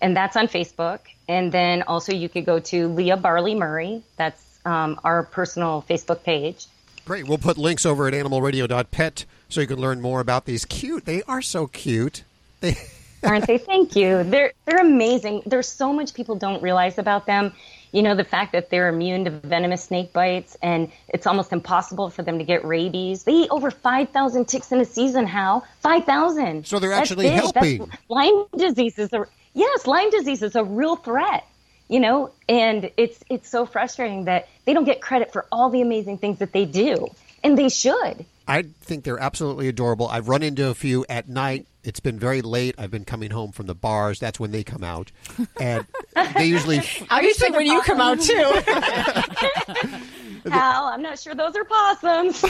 [0.00, 1.00] and that's on Facebook.
[1.28, 4.02] And then also you could go to Lea Barley Murray.
[4.16, 6.66] That's um, our personal Facebook page.
[7.04, 7.26] Great.
[7.26, 11.04] We'll put links over at animalradio.pet so you can learn more about these cute.
[11.04, 12.24] They are so cute.
[12.60, 12.76] They
[13.24, 13.58] Aren't they?
[13.58, 14.24] Thank you.
[14.24, 15.42] They're they're amazing.
[15.46, 17.52] There's so much people don't realize about them.
[17.92, 22.08] You know, the fact that they're immune to venomous snake bites and it's almost impossible
[22.08, 23.24] for them to get rabies.
[23.24, 25.66] They eat over 5,000 ticks in a season, Hal.
[25.80, 26.66] 5,000.
[26.66, 27.42] So they're That's actually big.
[27.42, 27.90] That's- helping.
[28.08, 31.46] Lyme disease is a yes, Lyme disease is a real threat.
[31.88, 35.82] You know, and it's it's so frustrating that they don't get credit for all the
[35.82, 37.08] amazing things that they do,
[37.44, 38.24] and they should.
[38.48, 40.08] I think they're absolutely adorable.
[40.08, 41.66] I've run into a few at night.
[41.84, 42.74] It's been very late.
[42.78, 44.20] I've been coming home from the bars.
[44.20, 45.10] That's when they come out.
[45.60, 45.86] And
[46.34, 48.34] they usually i Obviously, when you come out too.
[50.50, 52.42] Hal, I'm not sure those are possums.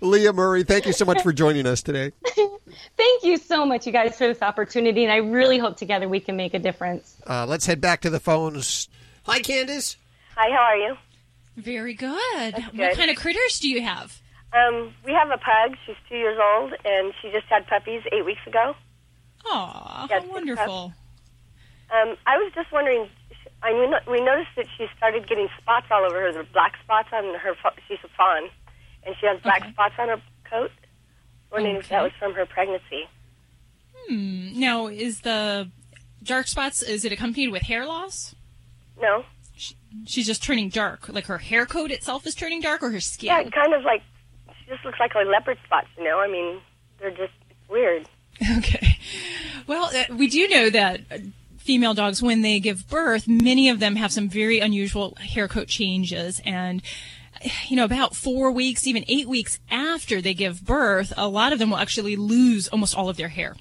[0.00, 2.12] Lea Murray, thank you so much for joining us today.
[2.96, 6.20] Thank you so much, you guys, for this opportunity, and I really hope together we
[6.20, 7.16] can make a difference.
[7.26, 8.88] Uh, let's head back to the phones.
[9.24, 9.96] Hi, Candace.
[10.36, 10.96] Hi, how are you?
[11.56, 12.54] Very good.
[12.74, 14.20] What kind of critters do you have?
[14.52, 15.76] Um, we have a pug.
[15.86, 18.74] She's two years old, and she just had puppies eight weeks ago.
[19.46, 20.92] Yeah, how wonderful.
[21.90, 23.08] Um, I was just wondering.
[23.62, 26.32] I knew, we noticed that she started getting spots all over her.
[26.32, 27.54] The black spots on her.
[27.88, 28.48] She's a fawn,
[29.04, 30.70] and she has black spots on her coat.
[31.52, 33.08] Wondering if that was from her pregnancy.
[34.06, 34.58] Hmm.
[34.58, 35.68] Now, is the
[36.22, 38.34] dark spots, is it accompanied with hair loss?
[39.00, 39.24] No.
[40.06, 41.08] She's just turning dark.
[41.08, 43.26] Like her hair coat itself is turning dark or her skin?
[43.26, 44.19] Yeah, kind of like she
[44.70, 45.88] just looks like a leopard spots.
[45.98, 46.60] You know, I mean,
[46.98, 47.34] they're just
[47.68, 48.08] weird.
[48.58, 48.96] Okay.
[49.66, 51.18] Well, uh, we do know that uh,
[51.58, 55.68] female dogs, when they give birth, many of them have some very unusual hair coat
[55.68, 56.40] changes.
[56.46, 56.82] And,
[57.68, 61.58] you know, about four weeks, even eight weeks after they give birth, a lot of
[61.58, 63.56] them will actually lose almost all of their hair.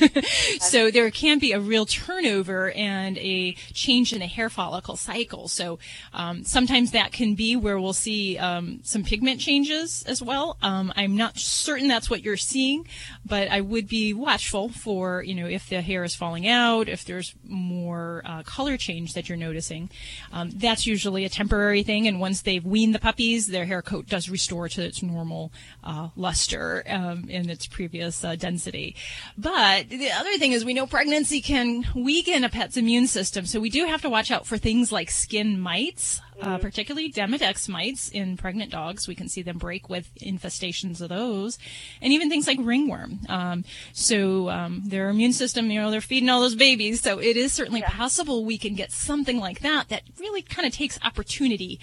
[0.60, 5.48] so there can be a real turnover and a change in the hair follicle cycle.
[5.48, 5.78] So
[6.12, 10.56] um, sometimes that can be where we'll see um, some pigment changes as well.
[10.62, 12.86] Um, I'm not certain that's what you're seeing,
[13.24, 17.04] but I would be watchful for you know if the hair is falling out, if
[17.04, 19.90] there's more uh, color change that you're noticing.
[20.32, 22.98] Um, that's usually a temporary thing, and once they've weaned the
[23.46, 25.52] their hair coat does restore to its normal
[25.82, 28.96] uh, luster um, in its previous uh, density.
[29.36, 33.60] But the other thing is, we know pregnancy can weaken a pet's immune system, so
[33.60, 38.08] we do have to watch out for things like skin mites, uh, particularly Demodex mites
[38.08, 39.08] in pregnant dogs.
[39.08, 41.58] We can see them break with infestations of those,
[42.00, 43.20] and even things like ringworm.
[43.28, 47.36] Um, so um, their immune system, you know, they're feeding all those babies, so it
[47.36, 51.78] is certainly possible we can get something like that that really kind of takes opportunity.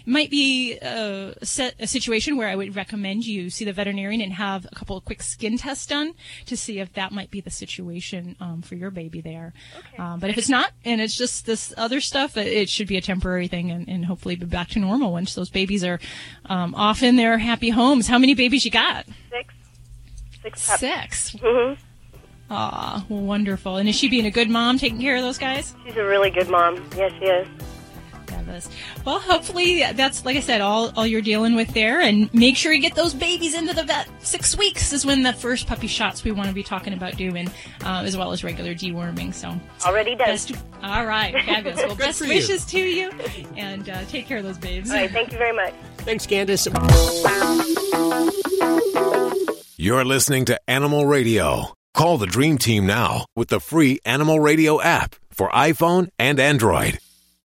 [0.00, 3.72] It might be uh, a, set, a situation where I would recommend you see the
[3.72, 6.14] veterinarian and have a couple of quick skin tests done
[6.46, 9.52] to see if that might be the situation um, for your baby there.
[9.98, 12.96] Um, but if it's not, and it's just this other stuff, it, it should be
[12.96, 16.00] a temporary thing and, and hopefully be back to normal once those babies are
[16.46, 18.06] um, off in their happy homes.
[18.06, 19.06] How many babies you got?
[19.30, 19.54] Six.
[20.42, 20.66] Six.
[20.66, 20.80] pups.
[20.80, 21.30] Six.
[21.36, 21.82] Mm-hmm.
[22.50, 23.76] Aw, wonderful.
[23.76, 25.74] And is she being a good mom, taking care of those guys?
[25.86, 26.76] She's a really good mom.
[26.96, 27.48] Yes, she is.
[28.26, 28.68] Fabulous.
[29.04, 32.00] Well, hopefully that's, like I said, all, all you're dealing with there.
[32.00, 34.08] And make sure you get those babies into the vet.
[34.20, 37.48] Six weeks is when the first puppy shots we want to be talking about doing,
[37.84, 39.32] uh, as well as regular deworming.
[39.34, 39.54] So,
[39.86, 40.28] Already done.
[40.28, 40.52] best,
[40.82, 41.78] all right, fabulous.
[41.84, 42.34] Well, Good best for you.
[42.34, 43.10] wishes to you,
[43.56, 44.90] and uh, take care of those babes.
[44.90, 45.10] All right.
[45.10, 45.74] Thank you very much.
[45.98, 46.66] Thanks, Candace.
[49.76, 51.74] You're listening to Animal Radio.
[51.92, 56.98] Call the Dream Team now with the free Animal Radio app for iPhone and Android.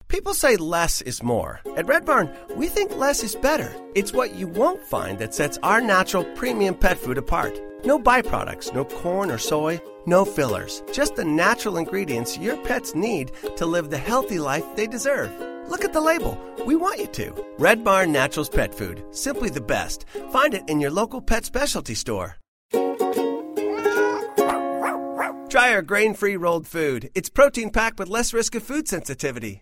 [0.10, 1.62] People say less is more.
[1.78, 3.72] At Red Barn, we think less is better.
[3.94, 7.54] It's what you won't find that sets our natural premium pet food apart.
[7.86, 10.82] No byproducts, no corn or soy, no fillers.
[10.92, 15.32] Just the natural ingredients your pets need to live the healthy life they deserve.
[15.70, 16.36] Look at the label.
[16.66, 17.46] We want you to.
[17.60, 19.06] Red Barn Naturals Pet Food.
[19.12, 20.06] Simply the best.
[20.32, 22.36] Find it in your local pet specialty store.
[25.50, 27.10] Try our grain free rolled food.
[27.14, 29.62] It's protein packed with less risk of food sensitivity.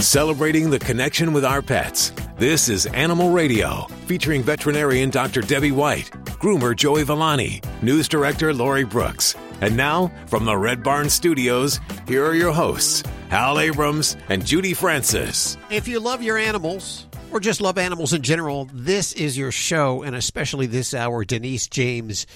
[0.00, 2.12] Celebrating the connection with our pets.
[2.38, 5.42] This is Animal Radio, featuring veterinarian Dr.
[5.42, 9.34] Debbie White, groomer Joey Villani, news director Lori Brooks.
[9.60, 14.72] And now, from the Red Barn Studios, here are your hosts, Hal Abrams and Judy
[14.72, 15.58] Francis.
[15.70, 20.02] If you love your animals or just love animals in general, this is your show,
[20.02, 22.26] and especially this hour, Denise James,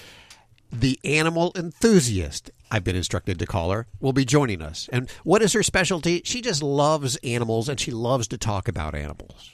[0.71, 4.89] the animal enthusiast, I've been instructed to call her, will be joining us.
[4.91, 6.21] And what is her specialty?
[6.25, 9.51] She just loves animals and she loves to talk about animals.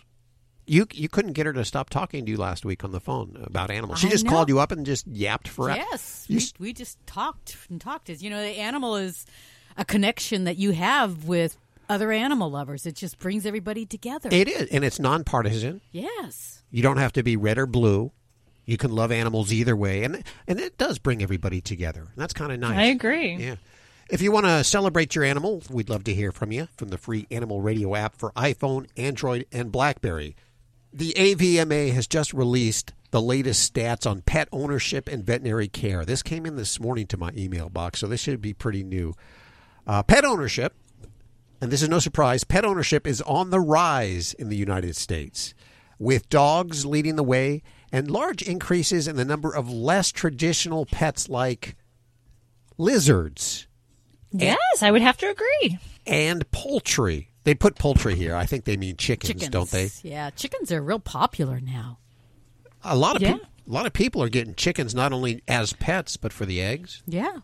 [0.67, 3.35] You you couldn't get her to stop talking to you last week on the phone
[3.43, 3.99] about animals.
[3.99, 4.31] She I just know.
[4.31, 5.83] called you up and just yapped forever.
[5.91, 8.09] Yes, we, we just talked and talked.
[8.09, 9.25] As you know, the animal is
[9.75, 11.57] a connection that you have with
[11.89, 12.85] other animal lovers.
[12.85, 14.29] It just brings everybody together.
[14.31, 15.81] it is, and it's nonpartisan.
[15.91, 16.63] Yes.
[16.69, 18.13] You don't have to be red or blue.
[18.65, 22.07] You can love animals either way, and and it does bring everybody together.
[22.15, 22.77] That's kind of nice.
[22.77, 23.35] I agree.
[23.35, 23.55] Yeah.
[24.09, 26.97] If you want to celebrate your animal, we'd love to hear from you from the
[26.97, 30.35] free Animal Radio app for iPhone, Android, and BlackBerry.
[30.91, 36.03] The AVMA has just released the latest stats on pet ownership and veterinary care.
[36.03, 39.15] This came in this morning to my email box, so this should be pretty new.
[39.87, 40.75] Uh, pet ownership,
[41.61, 45.53] and this is no surprise, pet ownership is on the rise in the United States,
[45.99, 51.27] with dogs leading the way and large increases in the number of less traditional pets
[51.29, 51.75] like
[52.77, 53.67] lizards
[54.33, 55.77] Yes, I would have to agree.
[56.07, 57.29] and poultry.
[57.43, 58.33] They put poultry here.
[58.33, 59.89] I think they mean chickens, Chickens, don't they?
[60.03, 61.97] Yeah, chickens are real popular now.
[62.83, 63.33] A lot of Yeah.
[63.33, 66.61] peop a lot of people are getting chickens not only as pets but for the
[66.61, 67.03] eggs.
[67.05, 67.37] Yeah.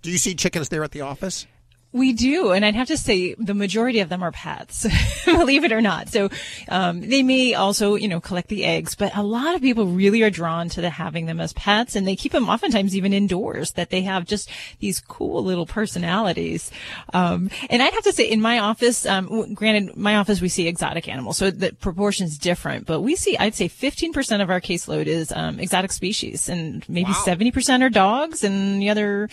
[0.00, 1.46] Do you see chickens there at the office?
[1.94, 4.86] We do, and I'd have to say the majority of them are pets,
[5.26, 6.08] believe it or not.
[6.08, 6.30] So
[6.70, 10.22] um, they may also, you know, collect the eggs, but a lot of people really
[10.22, 13.72] are drawn to the having them as pets, and they keep them oftentimes even indoors.
[13.72, 16.70] That they have just these cool little personalities.
[17.12, 20.48] Um, and I'd have to say, in my office, um, w- granted, my office we
[20.48, 24.62] see exotic animals, so the proportion's different, but we see, I'd say, 15% of our
[24.62, 29.28] caseload is um, exotic species, and maybe 70% are dogs, and the other.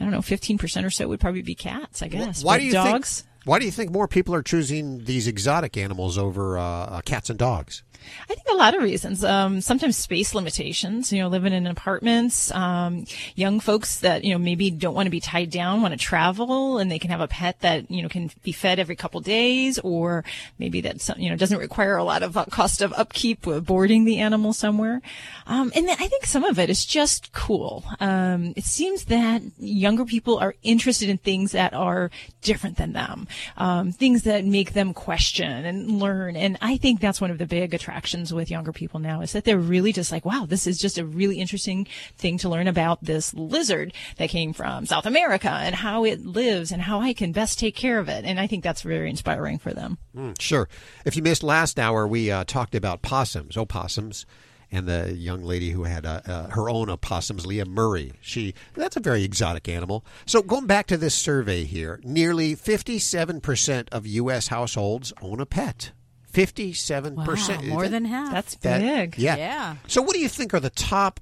[0.00, 2.42] I don't know, 15% or so would probably be cats, I guess.
[2.42, 3.20] Why But do you dogs?
[3.20, 3.30] think?
[3.44, 7.28] Why do you think more people are choosing these exotic animals over uh, uh, cats
[7.30, 7.82] and dogs?
[8.22, 9.24] I think a lot of reasons.
[9.24, 14.38] Um, sometimes space limitations, you know, living in apartments, um, young folks that, you know,
[14.38, 17.28] maybe don't want to be tied down, want to travel and they can have a
[17.28, 20.24] pet that, you know, can be fed every couple days or
[20.58, 24.04] maybe that, you know, doesn't require a lot of uh, cost of upkeep with boarding
[24.04, 25.02] the animal somewhere.
[25.46, 27.84] Um, and I think some of it is just cool.
[28.00, 32.10] Um, it seems that younger people are interested in things that are
[32.42, 36.36] different than them, um, things that make them question and learn.
[36.36, 37.89] And I think that's one of the big attractions
[38.32, 41.04] with younger people now is that they're really just like, wow, this is just a
[41.04, 41.86] really interesting
[42.16, 46.72] thing to learn about this lizard that came from South America and how it lives
[46.72, 48.24] and how I can best take care of it.
[48.24, 49.98] And I think that's very inspiring for them.
[50.16, 50.68] Mm, sure.
[51.04, 54.26] If you missed last hour, we uh, talked about possums, opossums,
[54.72, 58.12] and the young lady who had uh, uh, her own opossums, Lea Murray.
[58.20, 60.04] She that's a very exotic animal.
[60.26, 64.48] So going back to this survey here, nearly fifty-seven percent of U.S.
[64.48, 65.90] households own a pet.
[66.32, 68.32] Fifty-seven Wow, percent, more than half.
[68.32, 69.18] That's That- big.
[69.18, 69.36] Yeah.
[69.36, 69.76] Yeah.
[69.88, 71.18] So, what do you think are the top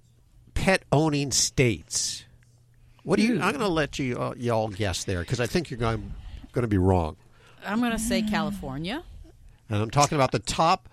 [0.54, 2.24] pet owning states?
[3.04, 3.34] What do you?
[3.36, 6.12] I'm going to let you uh, y'all guess there because I think you're going
[6.52, 7.16] going to be wrong.
[7.64, 9.02] I'm going to say California.
[9.70, 10.88] And I'm talking about the top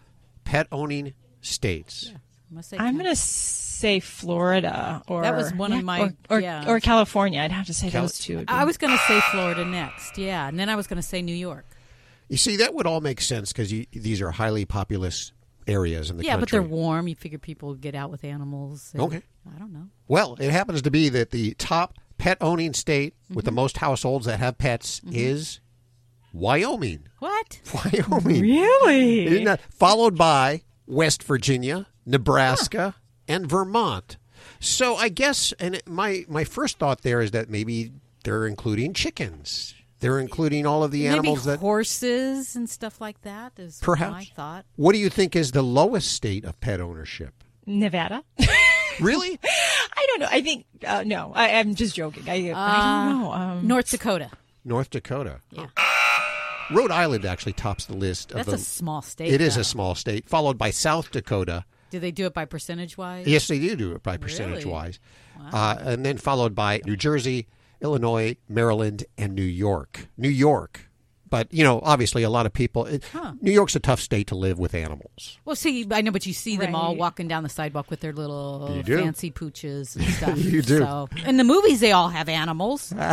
[0.45, 2.11] pet owning states.
[2.11, 5.99] I'm going to say I'm going to say Florida or That was one of my-
[6.01, 6.69] or, or, yeah.
[6.69, 7.41] or California.
[7.41, 8.45] I'd have to say Cal- those two.
[8.47, 10.17] I was going to say Florida next.
[10.17, 11.65] Yeah, and then I was going to say New York.
[12.27, 15.31] You see, that would all make sense because these are highly populous
[15.67, 16.27] areas in the country.
[16.27, 16.59] yeah, country.
[16.59, 17.07] but they're warm.
[17.07, 18.91] You figure people would get out with animals.
[18.93, 19.21] and- Okay.
[19.55, 19.87] I don't know.
[20.07, 23.55] Well, it happens to be that the top pet owning state with the Mm-hmm.
[23.55, 25.59] most households that have pets is
[26.33, 27.07] Wyoming.
[27.19, 27.61] What?
[27.73, 28.41] Wyoming.
[28.41, 29.43] Really?
[29.45, 32.95] That- followed by West Virginia, Nebraska,
[33.27, 34.17] and Vermont.
[34.59, 37.91] So I guess, and my my first thought there is that maybe
[38.23, 39.73] they're including chickens.
[40.01, 41.59] They're including all of the animals Maybe that.
[41.61, 44.11] horses and stuff like that is Perhaps.
[44.11, 44.65] my thought.
[44.75, 47.33] What do you think is the lowest state of pet ownership?
[47.65, 48.23] Nevada.
[49.01, 49.37] Really?
[49.43, 50.27] I don't know.
[50.31, 51.33] I think uh, no.
[51.35, 52.23] I, I'm just joking.
[52.29, 53.31] I, I don't know.
[53.33, 54.31] Um, North Dakota.
[54.63, 55.41] North Dakota.
[55.51, 55.65] Yeah.
[56.71, 58.29] Rhode Island actually tops the list.
[58.29, 59.61] That's of a the, small state, It is though.
[59.61, 61.65] a small state, followed by South Dakota.
[61.89, 63.27] Do they do it by percentage wise?
[63.27, 64.99] Yes, they do do it by percentage wise,
[65.37, 65.49] Wow.
[65.51, 67.47] uh, and then followed by New Jersey,
[67.85, 70.07] Illinois, Maryland, and New York.
[70.17, 70.89] New York,
[71.29, 72.85] but you know, obviously, a lot of people.
[72.85, 73.33] It, Huh.
[73.41, 75.37] New York's a tough state to live with animals.
[75.45, 78.13] Well, see, I know, but you see them all walking down the sidewalk with their
[78.13, 80.37] little fancy pooches and stuff.
[80.37, 80.79] You do.
[80.79, 82.93] So, in the movies, they all have animals.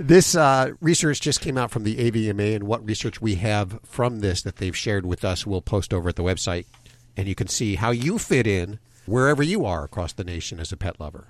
[0.00, 4.20] This uh, research just came out from the AVMA, and what research we have from
[4.20, 6.66] this that they've shared with us, we'll post over at the website,
[7.16, 10.70] and you can see how you fit in wherever you are across the nation as
[10.70, 11.26] a pet lover.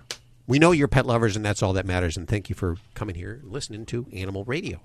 [0.49, 2.17] We know you're pet lovers, and that's all that matters.
[2.17, 4.81] And thank you for coming here and listening to Animal Radio.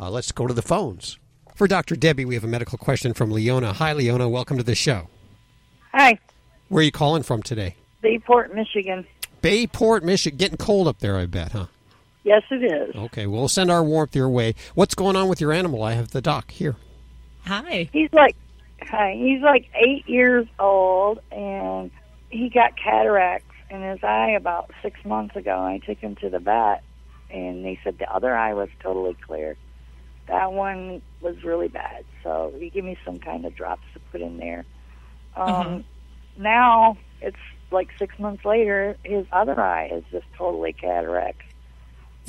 [0.00, 1.18] Uh, let's go to the phones.
[1.54, 1.96] For Dr.
[1.96, 3.74] Debbie, we have a medical question from Leona.
[3.74, 4.26] Hi, Leona.
[4.26, 5.08] Welcome to the show.
[5.92, 6.18] Hi,
[6.70, 7.76] Where are you calling from today?
[8.00, 9.06] Bayport, Michigan.
[9.42, 10.38] Bayport, Michigan.
[10.38, 11.66] Getting cold up there, I bet, huh?
[12.24, 12.96] Yes, it is.
[12.96, 14.54] Okay, we'll send our warmth your way.
[14.74, 15.82] What's going on with your animal?
[15.82, 16.76] I have the doc here.
[17.44, 17.90] Hi.
[17.92, 18.34] He's like,
[18.80, 19.14] hi.
[19.18, 21.90] He's like eight years old, and
[22.30, 25.58] he got cataracts in his eye about six months ago.
[25.58, 26.84] I took him to the vet,
[27.30, 29.56] and they said the other eye was totally clear.
[30.28, 34.20] That one was really bad, so he gave me some kind of drops to put
[34.20, 34.64] in there.
[35.36, 35.84] Um,
[36.36, 37.36] Now it's
[37.70, 41.42] like six months later, his other eye is just totally cataract.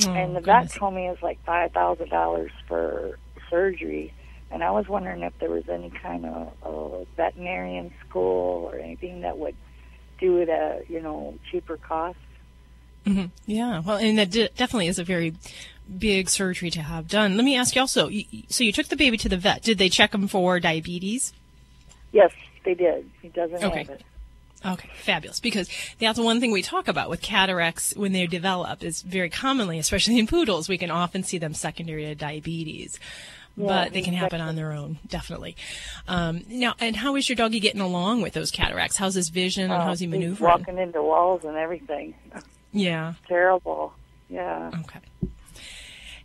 [0.06, 3.20] Oh, and the vet told me it's like five thousand dollars for
[3.50, 4.14] surgery.
[4.50, 9.22] And I was wondering if there was any kind of uh, veterinarian school or anything
[9.22, 9.56] that would
[10.24, 12.18] do it at a you know cheaper cost.
[13.06, 15.36] hmm Yeah, well, and that de- definitely is a very
[16.00, 17.36] big surgery to have done.
[17.36, 18.08] Let me ask you also.
[18.08, 19.62] You, so you took the baby to the vet.
[19.64, 21.34] Did they check him for diabetes?
[22.14, 22.32] Yes,
[22.64, 23.10] they did.
[23.22, 23.80] He doesn't Okay.
[23.80, 24.04] have it.
[24.66, 25.42] Okay, fabulous.
[25.42, 25.68] Because
[26.00, 30.18] that's one thing we talk about with cataracts when they develop is very commonly, especially
[30.18, 32.98] in poodles, we can often see them secondary to diabetes.
[33.56, 35.56] Yeah, but they can happen on their own, definitely.
[36.08, 38.98] Um, now, and how is your doggy getting along with those cataracts?
[38.98, 40.50] How's his vision and Uh, how's he maneuvering?
[40.50, 42.16] walking into walls and everything.
[42.72, 43.14] Yeah.
[43.28, 43.94] Terrible.
[44.30, 44.72] Yeah.
[44.80, 45.00] Okay.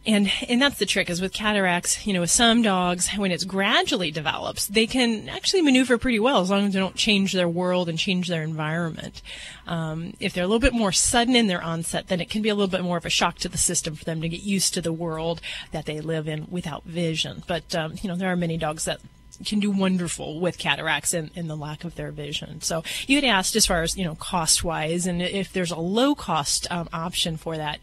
[0.09, 3.45] And and that's the trick is with cataracts, you know, with some dogs, when it's
[3.45, 7.49] gradually develops, they can actually maneuver pretty well as long as they don't change their
[7.49, 9.21] world and change their environment.
[9.67, 12.49] Um, if they're a little bit more sudden in their onset, then it can be
[12.49, 14.73] a little bit more of a shock to the system for them to get used
[14.75, 15.43] to the world
[15.73, 17.43] that they live in without vision.
[17.47, 19.01] But um, you know, there are many dogs that
[19.45, 22.61] can do wonderful with cataracts and, and the lack of their vision.
[22.61, 25.79] So you had asked as far as you know cost wise, and if there's a
[25.79, 27.79] low cost um, option for that.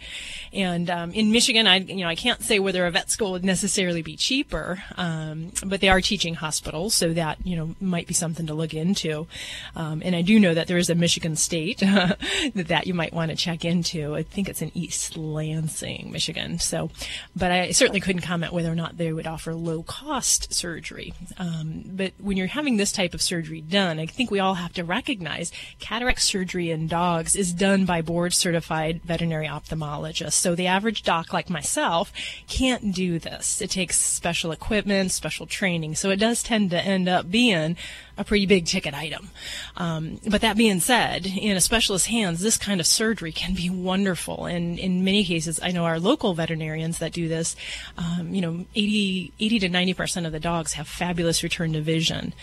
[0.54, 3.46] And um, in Michigan, I you know I can't say whether a vet school would
[3.46, 8.14] necessarily be cheaper, um, but they are teaching hospitals, so that you know might be
[8.14, 9.28] something to look into.
[9.76, 13.14] Um, and I do know that there is a Michigan State that that you might
[13.14, 14.16] want to check into.
[14.16, 16.60] I think it's in East Lansing, Michigan.
[16.60, 16.90] So,
[17.36, 21.14] but I certainly couldn't comment whether or not they would offer low cost surgery.
[21.38, 24.56] Um, Um, but when you're having this type of surgery done, I think we all
[24.56, 30.34] have to recognize cataract surgery in dogs is done by board certified veterinary ophthalmologists.
[30.34, 32.12] So the average doc like myself
[32.48, 33.62] can't do this.
[33.62, 35.96] It takes special equipment, special training.
[35.96, 37.78] So it does tend to end up being
[38.18, 39.30] a pretty big ticket item.
[39.78, 43.70] Um, but that being said, in a specialist's hands, this kind of surgery can be
[43.70, 44.46] wonderful.
[44.46, 47.56] And in many cases, I know our local veterinarians that do this,
[47.98, 52.34] um, you know, 80, 80 to 90% of the dogs have fabulous return to vision.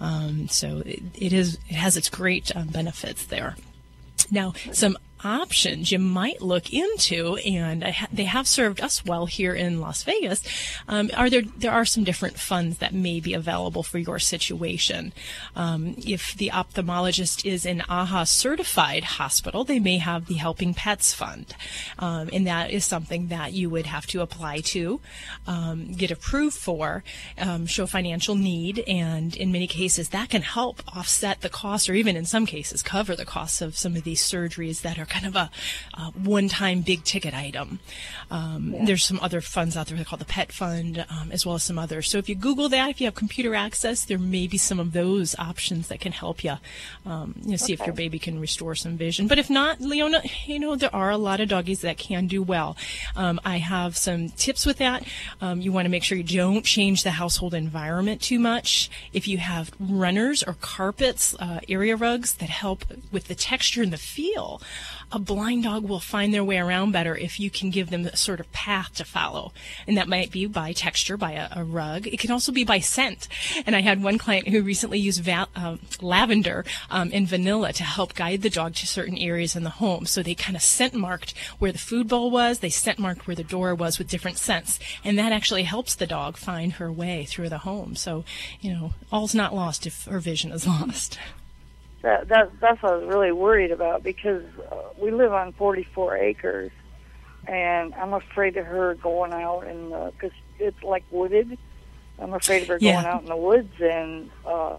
[0.00, 3.56] Um, so it, it is, it has its great um, benefits there.
[4.30, 9.54] Now, some options you might look into, and ha- they have served us well here
[9.54, 10.42] in Las Vegas.
[10.88, 15.12] Um, are there there are some different funds that may be available for your situation?
[15.56, 21.12] Um, if the ophthalmologist is an AAHA certified hospital, they may have the Helping Pets
[21.12, 21.54] Fund,
[21.98, 25.00] um, and that is something that you would have to apply to,
[25.46, 27.04] um, get approved for,
[27.38, 31.94] um, show financial need, and in many cases that can help offset the cost, or
[31.94, 35.26] even in some cases cover the costs of some of these surgeries that are kind
[35.26, 35.50] of a,
[35.94, 37.80] a one-time big ticket item.
[38.30, 38.84] Um, Yeah.
[38.86, 41.78] There's some other funds out there called the Pet Fund, um, as well as some
[41.78, 42.08] others.
[42.10, 44.92] So if you Google that, if you have computer access, there may be some of
[44.92, 46.54] those options that can help you.
[47.04, 49.26] Um, you know, see if your baby can restore some vision.
[49.26, 52.42] But if not, Leona, you know there are a lot of doggies that can do
[52.42, 52.76] well.
[53.16, 55.04] Um, I have some tips with that.
[55.40, 58.90] Um, you want to make sure you don't change the household environment too much.
[59.12, 63.92] If you have runners or carpets, uh, area rugs that help with the texture and
[63.92, 64.62] the feel
[65.12, 68.16] a blind dog will find their way around better if you can give them a
[68.16, 69.52] sort of path to follow.
[69.86, 72.06] And that might be by texture, by a, a rug.
[72.06, 73.28] It can also be by scent.
[73.66, 77.82] And I had one client who recently used va- um, lavender um, and vanilla to
[77.82, 80.06] help guide the dog to certain areas in the home.
[80.06, 83.36] So they kind of scent marked where the food bowl was, they scent marked where
[83.36, 84.78] the door was with different scents.
[85.04, 87.96] And that actually helps the dog find her way through the home.
[87.96, 88.24] So,
[88.60, 91.18] you know, all's not lost if her vision is lost.
[92.02, 94.42] That, that that's what I was really worried about because
[94.72, 96.70] uh, we live on 44 acres,
[97.46, 101.58] and I'm afraid of her going out in the because it's like wooded.
[102.18, 102.94] I'm afraid of her Yeah.
[102.94, 104.76] going out in the woods and uh,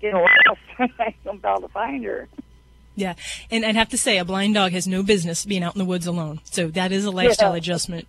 [0.00, 0.60] getting lost.
[1.26, 2.28] I'm about to find her.
[2.96, 3.14] Yeah,
[3.50, 5.84] and I'd have to say a blind dog has no business being out in the
[5.84, 6.40] woods alone.
[6.44, 7.58] So that is a lifestyle Yeah.
[7.58, 8.06] adjustment.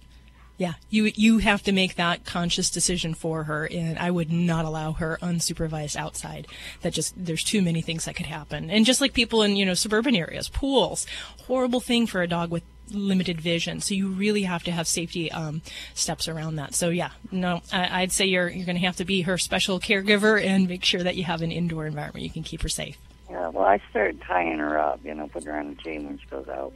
[0.61, 4.63] Yeah, you you have to make that conscious decision for her, and I would not
[4.63, 6.45] allow her unsupervised outside.
[6.83, 9.65] That just there's too many things that could happen, and just like people in you
[9.65, 11.07] know suburban areas, pools,
[11.47, 13.81] horrible thing for a dog with limited vision.
[13.81, 15.63] So you really have to have safety um,
[15.95, 16.75] steps around that.
[16.75, 19.79] So yeah, no, I, I'd say you're you're going to have to be her special
[19.79, 22.99] caregiver and make sure that you have an indoor environment you can keep her safe.
[23.31, 26.19] Yeah, well, I started tying her up, you know, put her on a chain when
[26.19, 26.71] she goes out.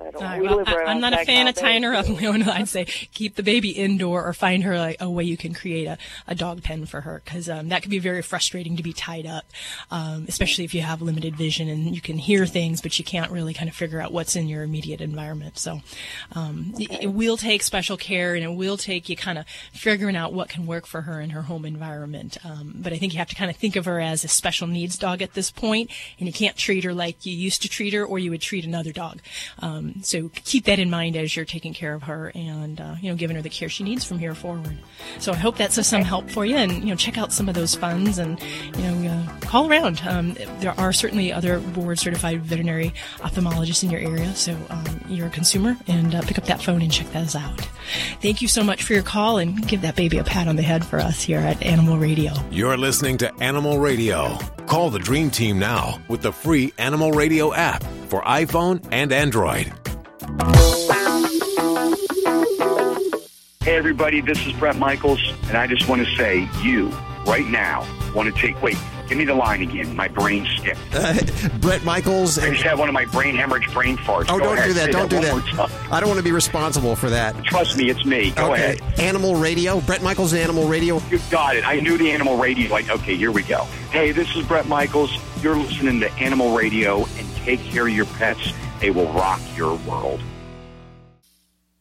[0.00, 2.06] I don't, right, we well, I, am not a fan of tying her up.
[2.06, 2.18] Bay.
[2.20, 5.36] No, no, I'd say keep the baby indoor or find her like, a way you
[5.36, 8.76] can create a, a dog pen for her because um, that can be very frustrating
[8.76, 9.44] to be tied up,
[9.90, 13.30] um, especially if you have limited vision and you can hear things, but you can't
[13.32, 15.58] really kind of figure out what's in your immediate environment.
[15.58, 15.80] So
[16.32, 20.16] um, it, it will take special care and it will take you kind of figuring
[20.16, 22.38] out what can work for her in her home environment.
[22.44, 24.66] Um, but I think you have to kind of think of her as a special
[24.66, 27.94] needs dog at this point, and you can't treat her like you used to treat
[27.94, 29.20] her or you would treat another dog.
[29.58, 33.10] Um, so keep that in mind as you're taking care of her and uh, you
[33.10, 34.76] know giving her the care she needs from here forward.
[35.18, 37.48] So I hope that's of some help for you, and you know check out some
[37.48, 38.40] of those funds and
[38.76, 40.00] you know uh, call around.
[40.06, 45.28] Um, there are certainly other board certified veterinary ophthalmologists in your area, so um, you're
[45.28, 47.60] a consumer and uh, pick up that phone and check those out.
[48.20, 50.62] Thank you so much for your call and give that baby a pat on the
[50.62, 52.32] head for us here at Animal Radio.
[52.50, 54.36] You're listening to Animal Radio.
[54.66, 59.72] Call the Dream Team now with the free Animal Radio app for iPhone and Android.
[63.62, 66.88] Hey, everybody, this is Bret Michaels, and I just want to say, you,
[67.26, 68.60] right now, want to take.
[68.62, 68.76] Wait,
[69.08, 69.96] give me the line again.
[69.96, 70.80] My brain skipped.
[70.92, 71.14] Uh,
[71.60, 72.38] Bret Michaels.
[72.38, 74.26] I just had one of my brain hemorrhage brain farts.
[74.28, 74.92] Oh, Go don't ahead, do that.
[74.92, 75.70] Don't do that.
[75.90, 77.42] I don't want to be responsible for that.
[77.44, 78.32] Trust me, it's me.
[78.32, 78.76] Go okay.
[78.76, 79.00] ahead.
[79.00, 79.80] Animal Radio.
[79.80, 81.00] Bret Michaels, Animal Radio.
[81.10, 81.66] You got it.
[81.66, 82.70] I knew the animal radio.
[82.70, 83.64] Like, okay, here we go.
[83.92, 85.10] Hey, this is Bret Michaels.
[85.42, 88.52] You're listening to Animal Radio, and take care of your pets.
[88.80, 90.20] They will rock your world.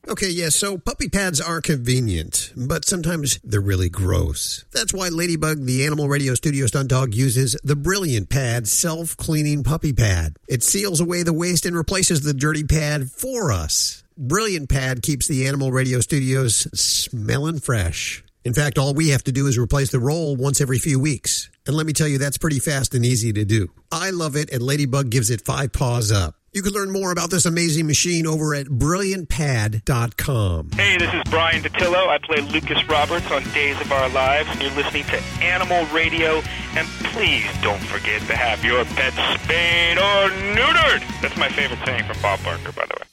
[0.09, 4.63] Okay, yeah, so puppy pads are convenient, but sometimes they're really gross.
[4.71, 9.65] That's why Ladybug, the Animal Radio Studio stunt dog, uses the Brilliant Pad self cleaning
[9.65, 10.37] puppy pad.
[10.47, 14.01] It seals away the waste and replaces the dirty pad for us.
[14.17, 18.23] Brilliant Pad keeps the Animal Radio Studios smelling fresh.
[18.45, 21.49] In fact, all we have to do is replace the roll once every few weeks.
[21.67, 23.67] And let me tell you, that's pretty fast and easy to do.
[23.91, 26.36] I love it, and Ladybug gives it five paws up.
[26.57, 30.71] You can learn more about this amazing machine over at brilliantpad.com.
[30.71, 32.07] Hey, this is Bryan Dattilo.
[32.07, 36.41] I play Lucas Roberts on Days of Our Lives, and you're listening to Animal Radio.
[36.75, 41.03] And please don't forget to have your pet spayed or neutered.
[41.21, 43.06] That's my favorite saying from Bob Barker, by the way.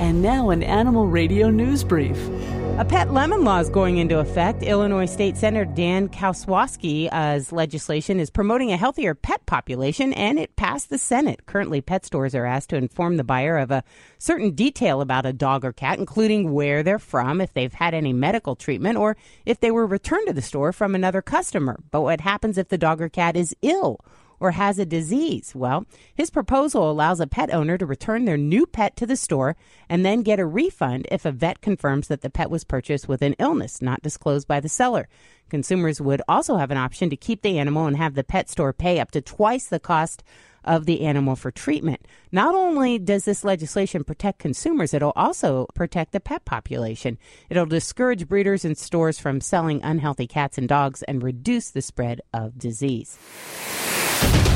[0.00, 2.18] And now an Animal Radio news brief.
[2.76, 4.64] A pet lemon law is going into effect.
[4.64, 10.90] Illinois State Senator Dan Kotowski's legislation is promoting a healthier pet population, and it passed
[10.90, 11.46] the Senate.
[11.46, 13.84] Currently, pet stores are asked to inform the buyer of a
[14.18, 18.12] certain detail about a dog or cat, including where they're from, if they've had any
[18.12, 19.16] medical treatment, or
[19.46, 21.78] if they were returned to the store from another customer.
[21.92, 24.00] But what happens if the dog or cat is ill?
[24.44, 25.54] Or has a disease?
[25.54, 29.56] Well, his proposal allows a pet owner to return their new pet to the store
[29.88, 33.22] and then get a refund if a vet confirms that the pet was purchased with
[33.22, 35.08] an illness not disclosed by the seller.
[35.48, 38.74] Consumers would also have an option to keep the animal and have the pet store
[38.74, 40.22] pay up to twice the cost
[40.62, 42.06] of the animal for treatment.
[42.30, 47.16] Not only does this legislation protect consumers, it'll also protect the pet population.
[47.48, 52.20] It'll discourage breeders and stores from selling unhealthy cats and dogs and reduce the spread
[52.34, 53.18] of disease.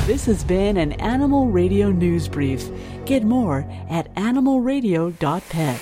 [0.06, 2.68] This has been an Animal Radio news brief.
[3.04, 5.80] Get more at animalradio.pet.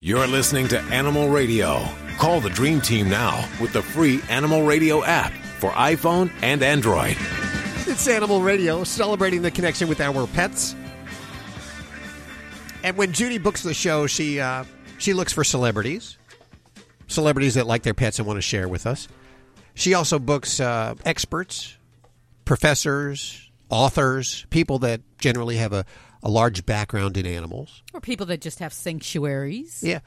[0.00, 1.84] You're listening to Animal Radio.
[2.18, 7.16] Call the Dream Team now with the free Animal Radio app for iPhone and Android.
[7.86, 10.74] It's Animal Radio, celebrating the connection with our pets.
[12.82, 14.64] And when Judy books the show, she uh,
[14.98, 16.18] she looks for celebrities,
[17.06, 19.08] celebrities that like their pets and want to share with us.
[19.78, 21.76] She also books uh, experts,
[22.44, 25.84] professors, authors, people that generally have a,
[26.20, 27.84] a large background in animals.
[27.94, 29.80] Or people that just have sanctuaries.
[29.84, 30.00] Yeah.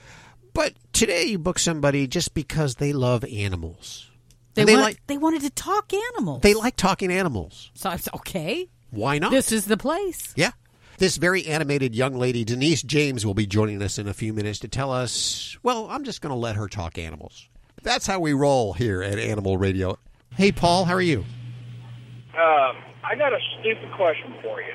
[0.54, 4.12] But today you book somebody just because they love animals.
[4.56, 6.42] They, they wanted, like they wanted to talk animals.
[6.42, 7.72] they like talking animals.
[7.74, 9.32] So I said, okay, Why not?
[9.32, 10.34] this is the place.
[10.36, 10.52] Yeah.
[10.98, 14.60] This very animated young lady, Denise James, will be joining us in a few minutes
[14.60, 15.58] to tell us.
[15.64, 17.48] Well, I'm just going to let her talk animals.
[17.84, 19.98] That's how we roll here at Animal Radio.
[20.36, 21.26] Hey, Paul, how are you?
[22.34, 22.74] Uh,
[23.04, 24.74] I got a stupid question for you.